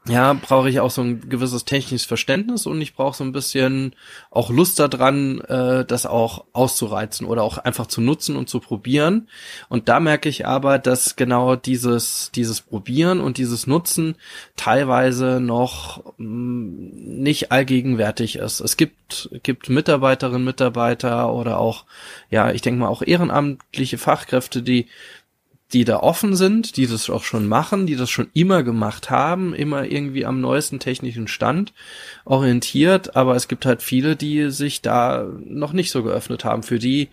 [0.07, 3.95] ja, brauche ich auch so ein gewisses technisches Verständnis und ich brauche so ein bisschen
[4.29, 9.27] auch Lust daran, äh, das auch auszureizen oder auch einfach zu nutzen und zu probieren.
[9.67, 14.15] Und da merke ich aber, dass genau dieses, dieses Probieren und dieses Nutzen
[14.55, 18.59] teilweise noch mh, mm, nicht allgegenwärtig ist.
[18.59, 21.85] Es gibt, gibt Mitarbeiterinnen, Mitarbeiter oder auch,
[22.29, 24.85] ja, ich denke mal auch ehrenamtliche Fachkräfte, die
[25.75, 29.53] die da offen sind, die das auch schon machen, die das schon immer gemacht haben,
[29.53, 31.73] immer irgendwie am neuesten technischen Stand
[32.23, 36.63] orientiert, aber es gibt halt viele, die sich da noch nicht so geöffnet haben.
[36.63, 37.09] Für die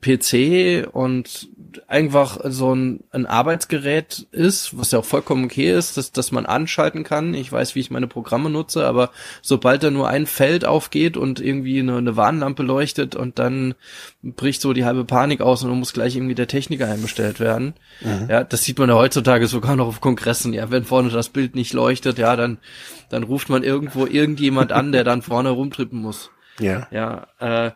[0.00, 1.48] PC und
[1.88, 6.46] einfach so ein, ein Arbeitsgerät ist, was ja auch vollkommen okay ist, dass, dass man
[6.46, 7.34] anschalten kann.
[7.34, 9.10] Ich weiß, wie ich meine Programme nutze, aber
[9.42, 13.74] sobald da nur ein Feld aufgeht und irgendwie eine, eine Warnlampe leuchtet und dann
[14.22, 17.74] bricht so die halbe Panik aus und dann muss gleich irgendwie der Techniker einbestellt werden.
[18.00, 18.26] Mhm.
[18.28, 20.52] Ja, das sieht man ja heutzutage sogar noch auf Kongressen.
[20.52, 22.58] Ja, wenn vorne das Bild nicht leuchtet, ja, dann,
[23.10, 26.30] dann ruft man irgendwo irgendjemand an, der dann vorne rumtrippen muss.
[26.60, 26.86] Ja.
[26.90, 27.70] Ja, äh,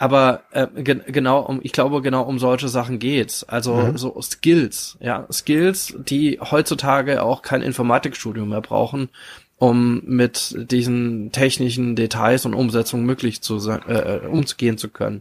[0.00, 3.44] aber äh, ge genau um, ich glaube genau um solche Sachen geht's.
[3.44, 3.98] Also mhm.
[3.98, 9.10] so Skills, ja, Skills, die heutzutage auch kein Informatikstudium mehr brauchen,
[9.58, 15.20] um mit diesen technischen Details und Umsetzungen möglich zu äh, äh, umzugehen zu können.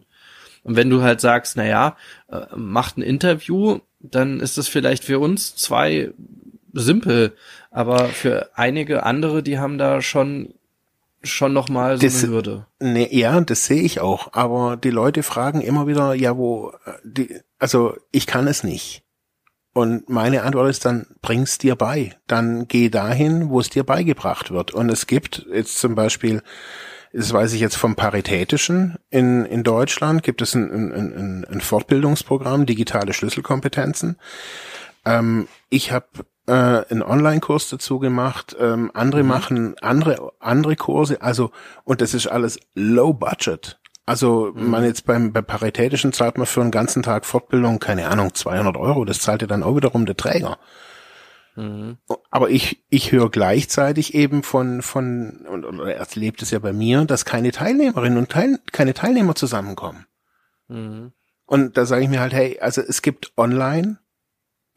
[0.64, 1.98] Und wenn du halt sagst, na ja,
[2.32, 6.14] äh, macht ein Interview, dann ist es vielleicht für uns zwei
[6.72, 7.34] simpel.
[7.70, 10.54] Aber für einige andere, die haben da schon
[11.24, 12.66] schon noch mal so Das- eine Hürde.
[12.80, 14.34] Nee, ja, das sehe ich auch.
[14.34, 19.04] Aber die Leute fragen immer wieder, ja, wo, die, also ich kann es nicht.
[19.74, 22.18] Und meine Antwort ist dann, bring's dir bei.
[22.28, 24.72] Dann geh dahin, wo es dir beigebracht wird.
[24.74, 26.42] Und es gibt jetzt zum Beispiel,
[27.14, 31.62] das weiß ich jetzt vom Paritätischen in, in Deutschland, gibt es ein, ein, ein, ein
[31.62, 34.18] Fortbildungsprogramm, digitale Schlüsselkompetenzen.
[35.06, 36.08] Ähm, ich habe
[36.50, 38.56] äh, einen Online-Kurs dazu gemacht.
[38.60, 41.22] Ähm, andere machen andere andere Kurse.
[41.22, 41.52] Also
[41.84, 43.80] und das ist alles Low Budget.
[44.06, 48.34] Also man jetzt beim bei paritätischen zahlt man für einen ganzen Tag Fortbildung keine Ahnung
[48.34, 49.06] 200 Euro.
[49.06, 50.58] Das zahlt ja dann auch wiederum der Träger.
[52.32, 56.74] Aber ich ich höre gleichzeitig eben von von und oder erst lebt es ja bei
[56.74, 60.08] mir, dass keine Teilnehmerinnen und Teil, keine Teilnehmer zusammenkommen.
[60.70, 61.12] Mhm.
[61.46, 64.00] Und da sage ich mir halt, hey, also es gibt online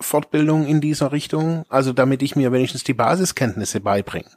[0.02, 4.30] Fortbildungen in dieser Richtung, also damit ich mir wenigstens die Basiskenntnisse beibringe.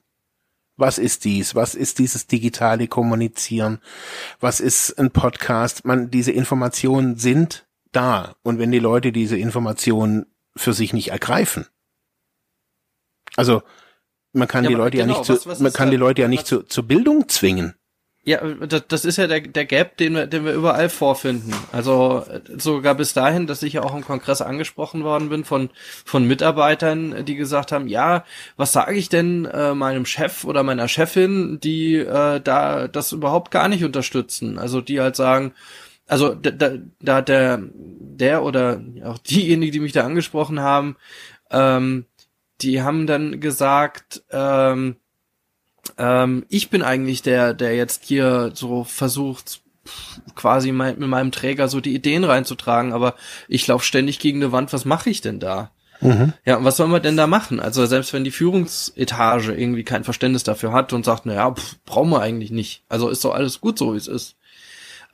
[0.78, 1.56] Was ist dies?
[1.56, 3.80] Was ist dieses digitale Kommunizieren?
[4.40, 5.86] Was ist ein Podcast?
[5.86, 8.36] Man, diese Informationen sind da.
[8.44, 10.26] Und wenn die Leute diese Informationen
[10.58, 11.68] für sich nicht ergreifen,
[13.36, 13.64] also
[14.34, 15.98] man kann Ja, die Leute ja genau, nicht zu, was- was man kann da- die
[15.98, 17.76] Leute ja nicht was- zu, zur Bildung zwingen.
[18.28, 21.54] Ja, das, das ist ja der, der Gap, den wir, den wir überall vorfinden.
[21.72, 22.26] Also
[22.58, 25.70] sogar bis dahin, dass ich ja auch im Kongress angesprochen worden bin von,
[26.04, 28.26] von Mitarbeitern, die gesagt haben, ja,
[28.58, 33.52] was sage ich denn äh, meinem Chef oder meiner Chefin, die äh, da das überhaupt
[33.52, 34.58] gar nicht unterstützen.
[34.58, 35.54] Also die halt sagen,
[36.08, 36.72] also da, da,
[37.02, 40.96] da hat der, der oder auch diejenigen, die mich da angesprochen haben,
[41.52, 42.06] ähm,
[42.62, 44.96] die haben dann gesagt, ähm,
[45.98, 49.62] ähm, ich bin eigentlich der, der jetzt hier so versucht,
[50.36, 53.16] quasi mein, mit meinem Träger so die Ideen reinzutragen, aber
[53.48, 55.72] ich laufe ständig gegen eine Wand, was mache ich denn da?
[56.46, 57.60] Ja, und was soll man denn da machen?
[57.60, 62.10] Also selbst wenn die Führungsetage irgendwie kein Verständnis dafür hat und sagt, naja, pff, brauchen
[62.10, 62.84] wir eigentlich nicht.
[62.90, 64.36] Also ist doch alles gut so, wie es ist.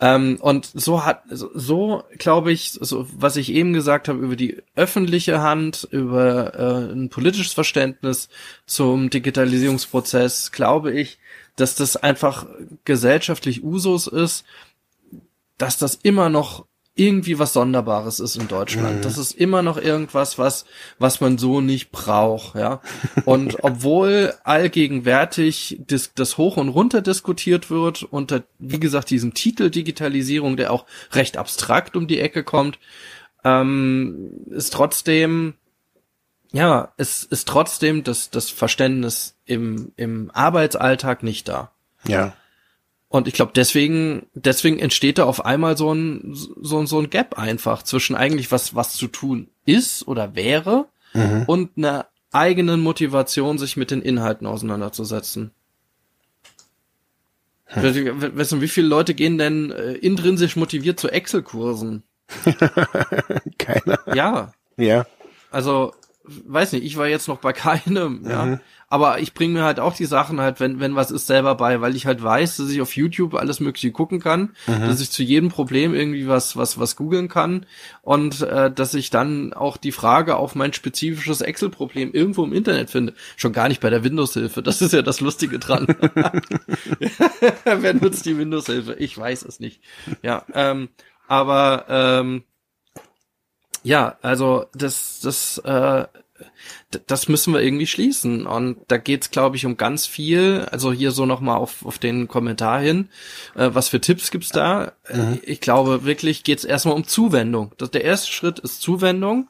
[0.02, 4.36] Ähm, und so hat, so, so glaube ich, so, was ich eben gesagt habe über
[4.36, 8.28] die öffentliche Hand, über äh, ein politisches Verständnis
[8.66, 11.20] zum Digitalisierungsprozess, glaube ich,
[11.56, 12.48] dass das einfach
[12.84, 14.44] gesellschaftlich Usus ist,
[15.60, 19.06] dass das immer noch irgendwie was Sonderbares ist in Deutschland.
[19.06, 20.66] Das ist immer noch irgendwas, was,
[21.00, 22.82] was man so nicht braucht, ja.
[23.24, 29.70] Und obwohl allgegenwärtig dis, das hoch und runter diskutiert wird unter, wie gesagt, diesem Titel
[29.70, 32.78] Digitalisierung, der auch recht abstrakt um die Ecke kommt,
[33.46, 35.54] ähm, ist trotzdem,
[36.52, 41.72] ja, es ist trotzdem das, das Verständnis im, im Arbeitsalltag nicht da.
[42.06, 42.34] Ja.
[43.14, 47.38] Und ich glaube, deswegen, deswegen entsteht da auf einmal so ein, so, so ein Gap
[47.38, 50.88] einfach zwischen eigentlich was, was zu tun ist oder wäre
[51.46, 55.52] und einer eigenen Motivation, sich mit den Inhalten auseinanderzusetzen.
[57.76, 62.04] We- Weißt du, wie viele Leute gehen denn äh, intrinsisch motiviert zu Excel-Kursen?
[63.58, 64.00] Keiner.
[64.16, 65.06] Ja, Ja.
[65.52, 65.94] also
[66.48, 68.46] weiß nicht, ich war jetzt noch bei keinem, ja.
[68.46, 68.60] Mhm.
[68.88, 71.80] Aber ich bringe mir halt auch die Sachen halt, wenn, wenn was ist, selber bei,
[71.80, 74.82] weil ich halt weiß, dass ich auf YouTube alles Mögliche gucken kann, Mhm.
[74.82, 77.66] dass ich zu jedem Problem irgendwie was, was, was googeln kann
[78.02, 82.90] und äh, dass ich dann auch die Frage auf mein spezifisches Excel-Problem irgendwo im Internet
[82.90, 83.14] finde.
[83.38, 84.62] Schon gar nicht bei der Windows-Hilfe.
[84.62, 85.88] Das ist ja das Lustige dran.
[87.64, 88.96] Wer nutzt die Windows-Hilfe?
[88.96, 89.82] Ich weiß es nicht.
[90.22, 90.90] Ja, ähm,
[91.30, 92.44] aber ähm,
[93.84, 96.06] ja, also das, das, äh,
[97.08, 98.46] das müssen wir irgendwie schließen.
[98.46, 100.68] Und da geht's, glaube ich, um ganz viel.
[100.72, 103.10] Also hier so nochmal auf, auf den Kommentar hin.
[103.56, 104.94] Äh, was für Tipps gibt's da?
[105.08, 107.74] Äh, Ich glaube wirklich geht's erstmal um Zuwendung.
[107.78, 109.48] Das, der erste Schritt ist Zuwendung.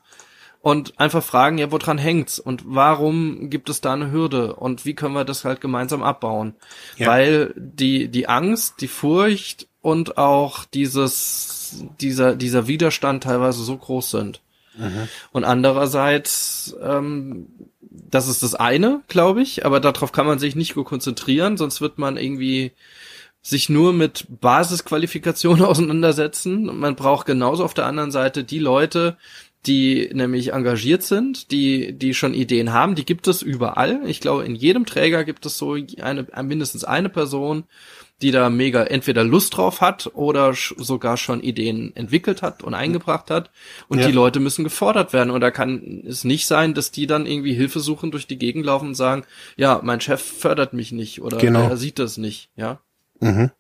[0.64, 2.38] Und einfach fragen, ja, woran hängt's?
[2.38, 4.56] Und warum gibt es da eine Hürde?
[4.56, 6.54] Und wie können wir das halt gemeinsam abbauen?
[6.98, 7.08] Ja.
[7.08, 14.12] Weil die, die Angst, die Furcht und auch dieses, dieser, dieser Widerstand teilweise so groß
[14.12, 14.42] sind.
[15.32, 17.48] Und andererseits, ähm,
[17.82, 21.82] das ist das eine, glaube ich, aber darauf kann man sich nicht gut konzentrieren, sonst
[21.82, 22.72] wird man irgendwie
[23.42, 26.70] sich nur mit Basisqualifikationen auseinandersetzen.
[26.70, 29.18] Und Man braucht genauso auf der anderen Seite die Leute,
[29.66, 34.02] die nämlich engagiert sind, die, die schon Ideen haben, die gibt es überall.
[34.08, 37.66] Ich glaube, in jedem Träger gibt es so eine, mindestens eine Person,
[38.22, 42.74] die da mega entweder Lust drauf hat oder sch- sogar schon Ideen entwickelt hat und
[42.74, 43.52] eingebracht hat.
[43.88, 44.08] Und Ja.
[44.08, 45.30] die Leute müssen gefordert werden.
[45.32, 48.66] Und da kann es nicht sein, dass die dann irgendwie Hilfe suchen, durch die Gegend
[48.66, 49.24] laufen und sagen,
[49.58, 51.68] ja, mein Chef fördert mich nicht oder Genau.
[51.70, 52.80] er sieht das nicht, ja.
[53.20, 53.52] Mhm.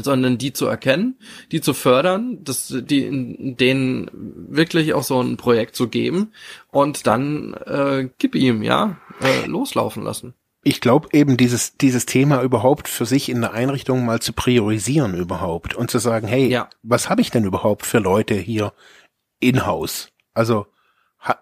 [0.00, 1.18] sondern die zu erkennen,
[1.50, 4.08] die zu fördern, das, die, denen
[4.48, 6.30] wirklich auch so ein Projekt zu geben
[6.70, 10.34] und dann äh, gib ihm, ja, äh, loslaufen lassen.
[10.62, 15.14] Ich glaube eben dieses dieses Thema überhaupt für sich in der Einrichtung mal zu priorisieren
[15.14, 16.68] überhaupt und zu sagen, hey, ja.
[16.82, 18.74] was habe ich denn überhaupt für Leute hier
[19.38, 20.12] in-house?
[20.34, 20.66] Also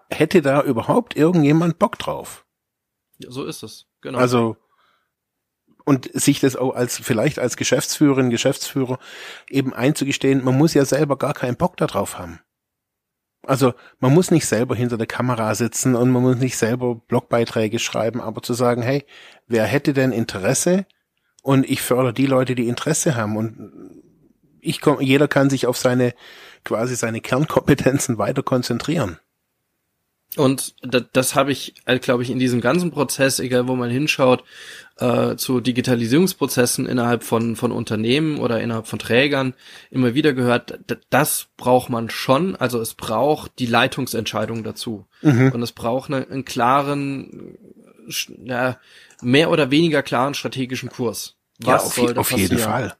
[0.09, 2.45] hätte da überhaupt irgendjemand Bock drauf?
[3.17, 3.87] Ja, so ist es.
[4.01, 4.19] Genau.
[4.19, 4.57] Also
[5.85, 8.99] und sich das auch als vielleicht als Geschäftsführerin, Geschäftsführer
[9.49, 12.39] eben einzugestehen, man muss ja selber gar keinen Bock darauf haben.
[13.43, 17.79] Also man muss nicht selber hinter der Kamera sitzen und man muss nicht selber Blogbeiträge
[17.79, 19.05] schreiben, aber zu sagen, hey,
[19.47, 20.85] wer hätte denn Interesse?
[21.41, 23.71] Und ich fördere die Leute, die Interesse haben und
[24.61, 26.13] ich komm, jeder kann sich auf seine
[26.65, 29.19] quasi seine Kernkompetenzen weiter konzentrieren.
[30.35, 33.89] Und das, das habe ich, äh, glaube ich, in diesem ganzen Prozess, egal wo man
[33.89, 34.43] hinschaut,
[34.97, 39.55] äh, zu Digitalisierungsprozessen innerhalb von, von Unternehmen oder innerhalb von Trägern
[39.89, 42.55] immer wieder gehört, das braucht man schon.
[42.55, 45.07] Also es braucht die Leitungsentscheidung dazu.
[45.21, 45.51] Mhm.
[45.51, 47.57] Und es braucht eine, einen klaren,
[48.43, 48.77] ja,
[49.21, 51.37] mehr oder weniger klaren strategischen Kurs.
[51.59, 52.95] Was ja, auf, soll auf jeden Fall.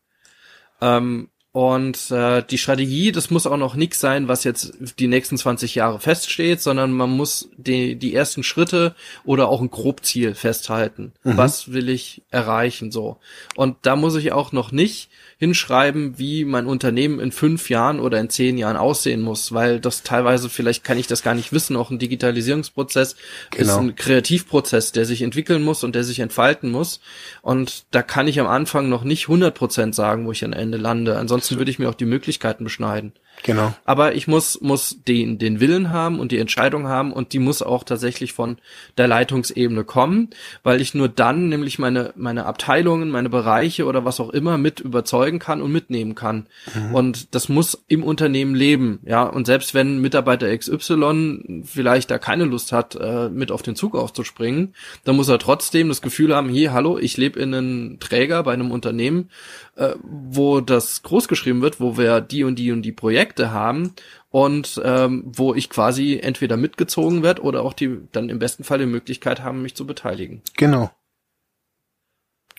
[0.82, 5.36] Ähm, und äh, die Strategie, das muss auch noch nix sein, was jetzt die nächsten
[5.36, 8.96] 20 Jahre feststeht, sondern man muss die, die ersten Schritte
[9.26, 11.12] oder auch ein Grobziel festhalten.
[11.24, 11.38] Mhm.
[11.38, 13.18] Was will ich erreichen so?
[13.56, 18.20] Und da muss ich auch noch nicht hinschreiben, wie mein Unternehmen in fünf Jahren oder
[18.20, 21.78] in zehn Jahren aussehen muss, weil das teilweise, vielleicht kann ich das gar nicht wissen,
[21.78, 23.16] auch ein Digitalisierungsprozess
[23.52, 23.72] genau.
[23.72, 27.00] ist ein Kreativprozess, der sich entwickeln muss und der sich entfalten muss.
[27.42, 30.78] Und da kann ich am Anfang noch nicht 100 Prozent sagen, wo ich am Ende
[30.78, 31.18] lande.
[31.18, 33.14] Ansonsten würde ich mir auch die Möglichkeiten beschneiden.
[33.44, 33.74] Genau.
[33.86, 37.62] Aber ich muss, muss den, den Willen haben und die Entscheidung haben und die muss
[37.62, 38.58] auch tatsächlich von
[38.98, 40.30] der Leitungsebene kommen,
[40.64, 44.82] weil ich nur dann nämlich meine, meine Abteilungen, meine Bereiche oder was auch immer mit
[45.30, 46.48] überzeugen kann und mitnehmen kann.
[46.74, 46.96] Mhm.
[46.96, 49.24] Und das muss im Unternehmen leben, ja.
[49.24, 53.96] Und selbst wenn Mitarbeiter XY vielleicht da keine Lust hat, äh, mit auf den Zug
[53.96, 54.74] aufzuspringen,
[55.04, 58.54] dann muss er trotzdem das Gefühl haben, hier, hallo, ich lebe in einem Träger bei
[58.54, 59.30] einem Unternehmen,
[59.76, 63.94] äh, wo das groß geschrieben wird, wo wir die und die und die Projekte haben
[64.30, 68.80] und ähm, wo ich quasi entweder mitgezogen werde oder auch die dann im besten Fall
[68.80, 70.42] die Möglichkeit haben, mich zu beteiligen.
[70.56, 70.92] Genau.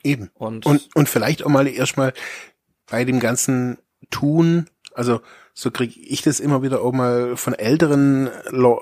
[0.03, 0.31] Eben.
[0.35, 2.13] Und, und, und vielleicht auch mal erstmal
[2.91, 3.79] bei dem ganzen
[4.11, 5.21] Tun, also
[5.55, 8.31] so kriege ich das immer wieder auch mal von älteren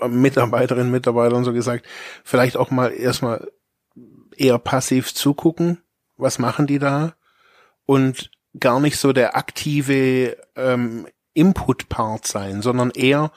[0.09, 1.87] Mitarbeiterinnen, Mitarbeitern so gesagt,
[2.25, 3.51] vielleicht auch mal erstmal
[4.37, 5.83] eher passiv zugucken,
[6.17, 7.15] was machen die da
[7.85, 13.33] und gar nicht so der aktive ähm, Input-Part sein, sondern eher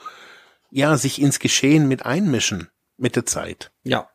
[0.70, 3.70] ja sich ins Geschehen mit einmischen mit der Zeit.
[3.82, 4.08] Ja,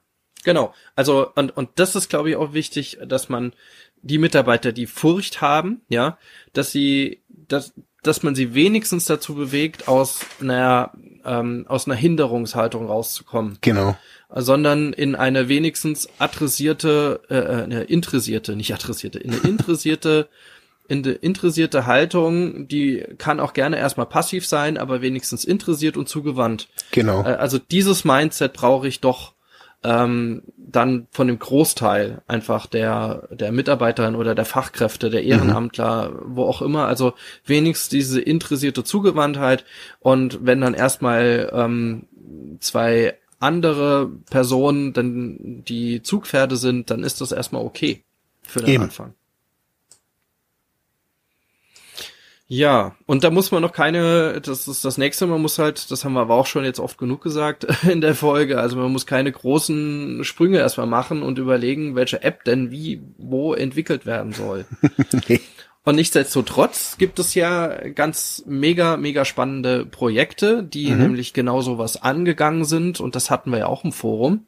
[0.44, 0.74] genau.
[0.96, 3.54] Also und und das ist glaube ich auch wichtig, dass man
[4.02, 6.18] die Mitarbeiter, die Furcht haben, ja,
[6.54, 7.74] dass sie dass
[8.04, 10.92] dass man sie wenigstens dazu bewegt, aus einer
[11.26, 13.58] ähm, aus einer Hinderungshaltung rauszukommen.
[13.62, 13.98] Genau
[14.30, 20.30] sondern in eine wenigstens adressierte, äh, äh, eine interessierte, nicht adressierte, in eine interessierte,
[20.90, 26.08] in eine interessierte Haltung, die kann auch gerne erstmal passiv sein, aber wenigstens interessiert und
[26.08, 26.70] zugewandt.
[26.92, 27.24] Genau.
[27.24, 29.34] Äh, also dieses Mindset brauche ich doch
[29.84, 36.36] ähm, dann von dem Großteil einfach der der Mitarbeiterin oder der Fachkräfte, der Ehrenamtler, mhm.
[36.36, 37.14] wo auch immer, also
[37.46, 39.66] wenigstens diese interessierte Zugewandtheit
[40.00, 42.08] und wenn dann erstmal ähm,
[42.60, 48.04] zwei andere Personen dann die Zugpferde sind, dann ist das erstmal okay
[48.42, 48.84] für den Eben.
[48.86, 49.14] Anfang.
[52.50, 56.06] Ja, und da muss man noch keine, das ist das nächste, man muss halt, das
[56.06, 59.06] haben wir aber auch schon jetzt oft genug gesagt in der Folge, also man muss
[59.06, 64.66] keine großen Sprünge erstmal machen und überlegen, welche App denn wie, wo entwickelt werden soll.
[65.28, 65.42] nee.
[65.88, 70.98] Und nichtsdestotrotz gibt es ja ganz mega, mega spannende Projekte, die mhm.
[70.98, 73.00] nämlich genau sowas angegangen sind.
[73.00, 74.48] Und das hatten wir ja auch im Forum.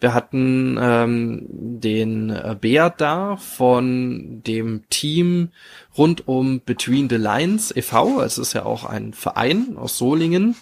[0.00, 5.50] Wir hatten ähm, den äh, Beat da von dem Team
[5.98, 8.22] rund um Between the Lines e.V.
[8.22, 10.56] Es ist ja auch ein Verein aus Solingen,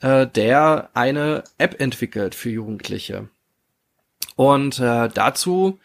[0.00, 3.28] äh, der eine App entwickelt für Jugendliche.
[4.34, 5.78] Und äh, dazu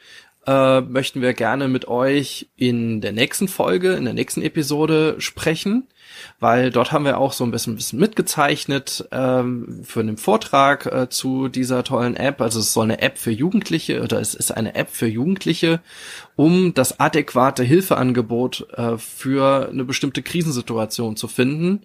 [0.48, 5.88] äh, möchten wir gerne mit euch in der nächsten Folge, in der nächsten Episode sprechen,
[6.40, 11.10] weil dort haben wir auch so ein bisschen, bisschen mitgezeichnet ähm, für einen Vortrag äh,
[11.10, 12.42] zu dieser tollen App.
[12.42, 15.80] Also es soll eine App für Jugendliche oder es ist eine App für Jugendliche,
[16.36, 21.82] um das adäquate Hilfeangebot äh, für eine bestimmte Krisensituation zu finden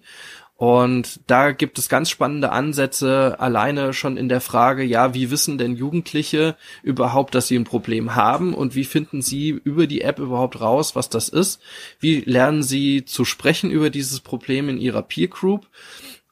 [0.57, 5.59] Und da gibt es ganz spannende Ansätze, alleine schon in der Frage, ja, wie wissen
[5.59, 10.17] denn Jugendliche überhaupt, dass sie ein Problem haben und wie finden sie über die App
[10.17, 11.61] überhaupt raus, was das ist?
[11.99, 15.67] Wie lernen sie zu sprechen über dieses Problem in ihrer Peer Group?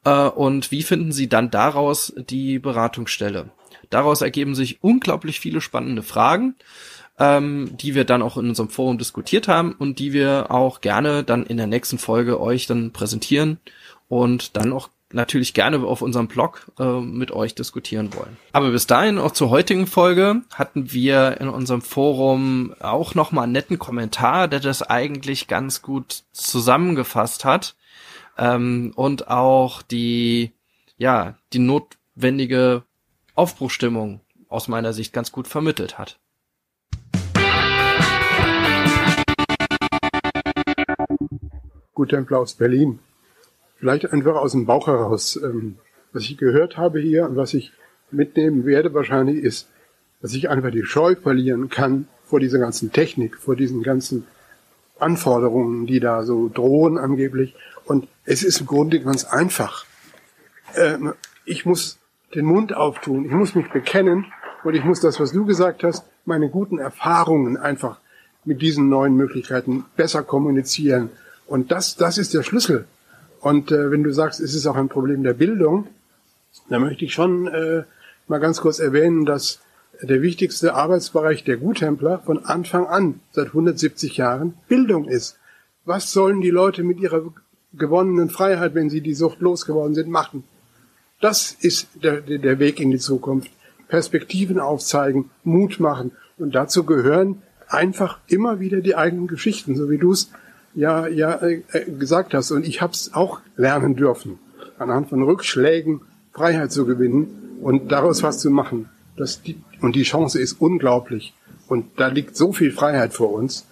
[0.04, 3.50] Äh, und wie finden sie dann daraus die Beratungsstelle?
[3.90, 6.56] Daraus ergeben sich unglaublich viele spannende Fragen
[7.18, 11.24] ähm, die wir dann auch in unserem Forum diskutiert haben und die wir auch gerne
[11.24, 13.58] dann in der nächsten Folge euch dann präsentieren
[14.08, 18.36] und dann auch natürlich gerne auf unserem Blog äh, mit euch diskutieren wollen.
[18.52, 23.44] Aber bis dahin auch zur heutigen Folge hatten wir in unserem Forum auch noch mal
[23.44, 27.76] einen netten Kommentar, der das eigentlich ganz gut zusammengefasst hat
[28.36, 30.52] ähm, und auch die
[30.98, 32.82] ja die notwendige
[33.34, 36.18] Aufbruchstimmung aus meiner Sicht ganz gut vermittelt hat.
[41.94, 42.98] Gutempler aus Berlin.
[43.86, 45.38] Vielleicht einfach aus dem Bauch heraus.
[45.40, 45.76] Ähm,
[46.12, 47.70] was ich gehört habe hier und was ich
[48.10, 49.68] mitnehmen werde wahrscheinlich ist,
[50.20, 54.26] dass ich einfach die Scheu verlieren kann vor dieser ganzen Technik, vor diesen ganzen
[54.98, 57.54] Anforderungen, die da so drohen angeblich.
[57.84, 59.86] Und es ist im Grunde ganz einfach.
[60.74, 61.12] Ähm,
[61.44, 62.00] ich muss
[62.34, 64.26] den Mund auftun, ich muss mich bekennen
[64.64, 68.00] und ich muss das, was du gesagt hast, meine guten Erfahrungen einfach
[68.44, 71.10] mit diesen neuen Möglichkeiten besser kommunizieren
[71.46, 72.88] und das, das ist der Schlüssel.
[73.46, 75.86] Und äh, wenn du sagst, es ist auch ein Problem der Bildung,
[76.68, 77.84] dann möchte ich schon äh,
[78.26, 79.60] mal ganz kurz erwähnen, dass
[80.02, 85.38] der wichtigste Arbeitsbereich der Guttempler von Anfang an, seit 170 Jahren, Bildung ist.
[85.84, 87.22] Was sollen die Leute mit ihrer
[87.72, 90.42] gewonnenen Freiheit, wenn sie die Sucht losgeworden sind, machen?
[91.20, 93.52] Das ist der, der Weg in die Zukunft.
[93.86, 96.10] Perspektiven aufzeigen, Mut machen.
[96.36, 100.32] Und dazu gehören einfach immer wieder die eigenen Geschichten, so wie du es
[100.76, 102.52] ja, ja äh, äh, gesagt hast.
[102.52, 104.38] Und ich habe es auch lernen dürfen,
[104.78, 106.02] anhand von Rückschlägen
[106.32, 108.90] Freiheit zu gewinnen und daraus was zu machen.
[109.16, 111.34] Das die, und die Chance ist unglaublich.
[111.66, 113.66] Und da liegt so viel Freiheit vor uns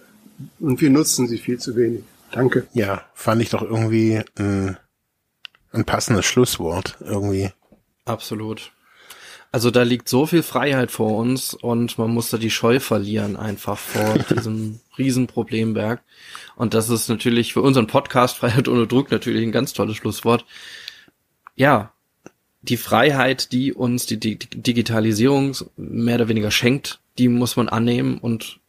[0.59, 2.03] und wir nutzen sie viel zu wenig.
[2.31, 2.65] Danke.
[2.73, 4.77] Ja, fand ich doch irgendwie ein,
[5.71, 7.51] ein passendes Schlusswort irgendwie.
[8.03, 8.73] Absolut.
[9.55, 13.37] Also da liegt so viel Freiheit vor uns und man muss da die Scheu verlieren
[13.37, 16.03] einfach vor diesem Riesenproblemberg.
[16.57, 20.43] Und das ist natürlich für unseren Podcast Freiheit ohne Druck natürlich ein ganz tolles Schlusswort.
[21.55, 21.93] Ja,
[22.63, 28.17] die Freiheit, die uns die, die Digitalisierung mehr oder weniger schenkt, die muss man annehmen
[28.17, 28.59] und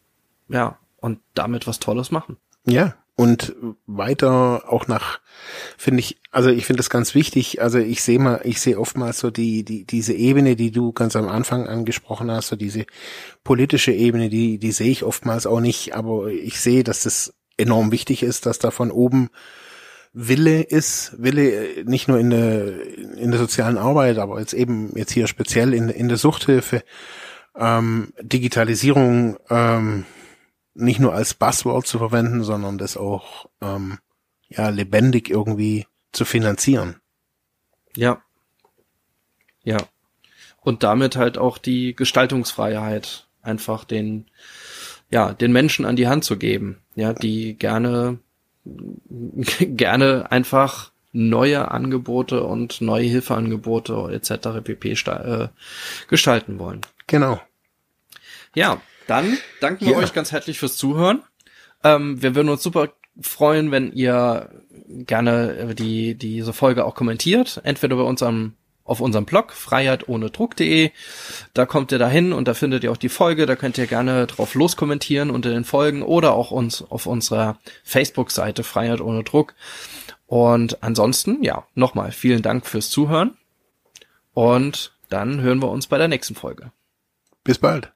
[0.49, 2.37] ja, und damit was Tolles machen.
[2.65, 3.57] Ja, und
[3.87, 5.21] weiter auch nach
[5.79, 7.63] finde ich also ich finde das ganz wichtig.
[7.63, 11.17] Also ich sehe mal ich sehe oftmals so die die diese Ebene die du ganz
[11.17, 12.85] am Anfang angesprochen hast so diese
[13.43, 15.95] politische Ebene die die sehe ich oftmals auch nicht.
[15.95, 19.31] Aber ich sehe dass das enorm wichtig ist dass da von oben
[20.13, 21.15] Wille ist.
[21.19, 22.87] Wille nicht nur in der
[23.17, 26.83] in der sozialen Arbeit aber jetzt eben jetzt hier speziell in in der Suchthilfe.
[27.59, 30.05] Ähm, Digitalisierung ähm,
[30.77, 33.99] nicht nur als Buzzword zu verwenden, sondern das auch ähm,
[34.49, 37.01] ja lebendig irgendwie zu finanzieren.
[37.97, 38.23] Ja.
[39.65, 39.79] Ja.
[40.61, 44.27] Und damit halt auch die Gestaltungsfreiheit einfach den
[45.09, 48.19] ja, den Menschen an die Hand zu geben, ja, die gerne
[49.61, 54.63] gerne einfach neue Angebote und neue Hilfeangebote etc.
[54.63, 54.93] pp.
[54.93, 55.49] Äh,
[56.09, 56.83] gestalten wollen.
[57.07, 57.41] Genau.
[58.55, 59.99] Ja, dann danken wir ja.
[59.99, 61.23] euch ganz herzlich fürs Zuhören.
[61.85, 62.91] Ähm, wir würden uns super
[63.21, 64.51] freuen, wenn ihr
[64.89, 68.55] gerne die diese Folge auch kommentiert, entweder bei uns am
[68.87, 70.91] auf unserem Blog freiheitohnedruck.de.
[71.55, 73.47] Da kommt ihr dahin und da findet ihr auch die Folge.
[73.47, 78.63] Da könnt ihr gerne drauf loskommentieren unter den Folgen oder auch uns auf unserer Facebook-Seite
[78.63, 79.55] Freiheit ohne Druck.
[80.27, 83.37] Und ansonsten, ja, nochmal vielen Dank fürs Zuhören
[84.35, 86.73] und dann hören wir uns bei der nächsten Folge.
[87.45, 87.96] Bis bald.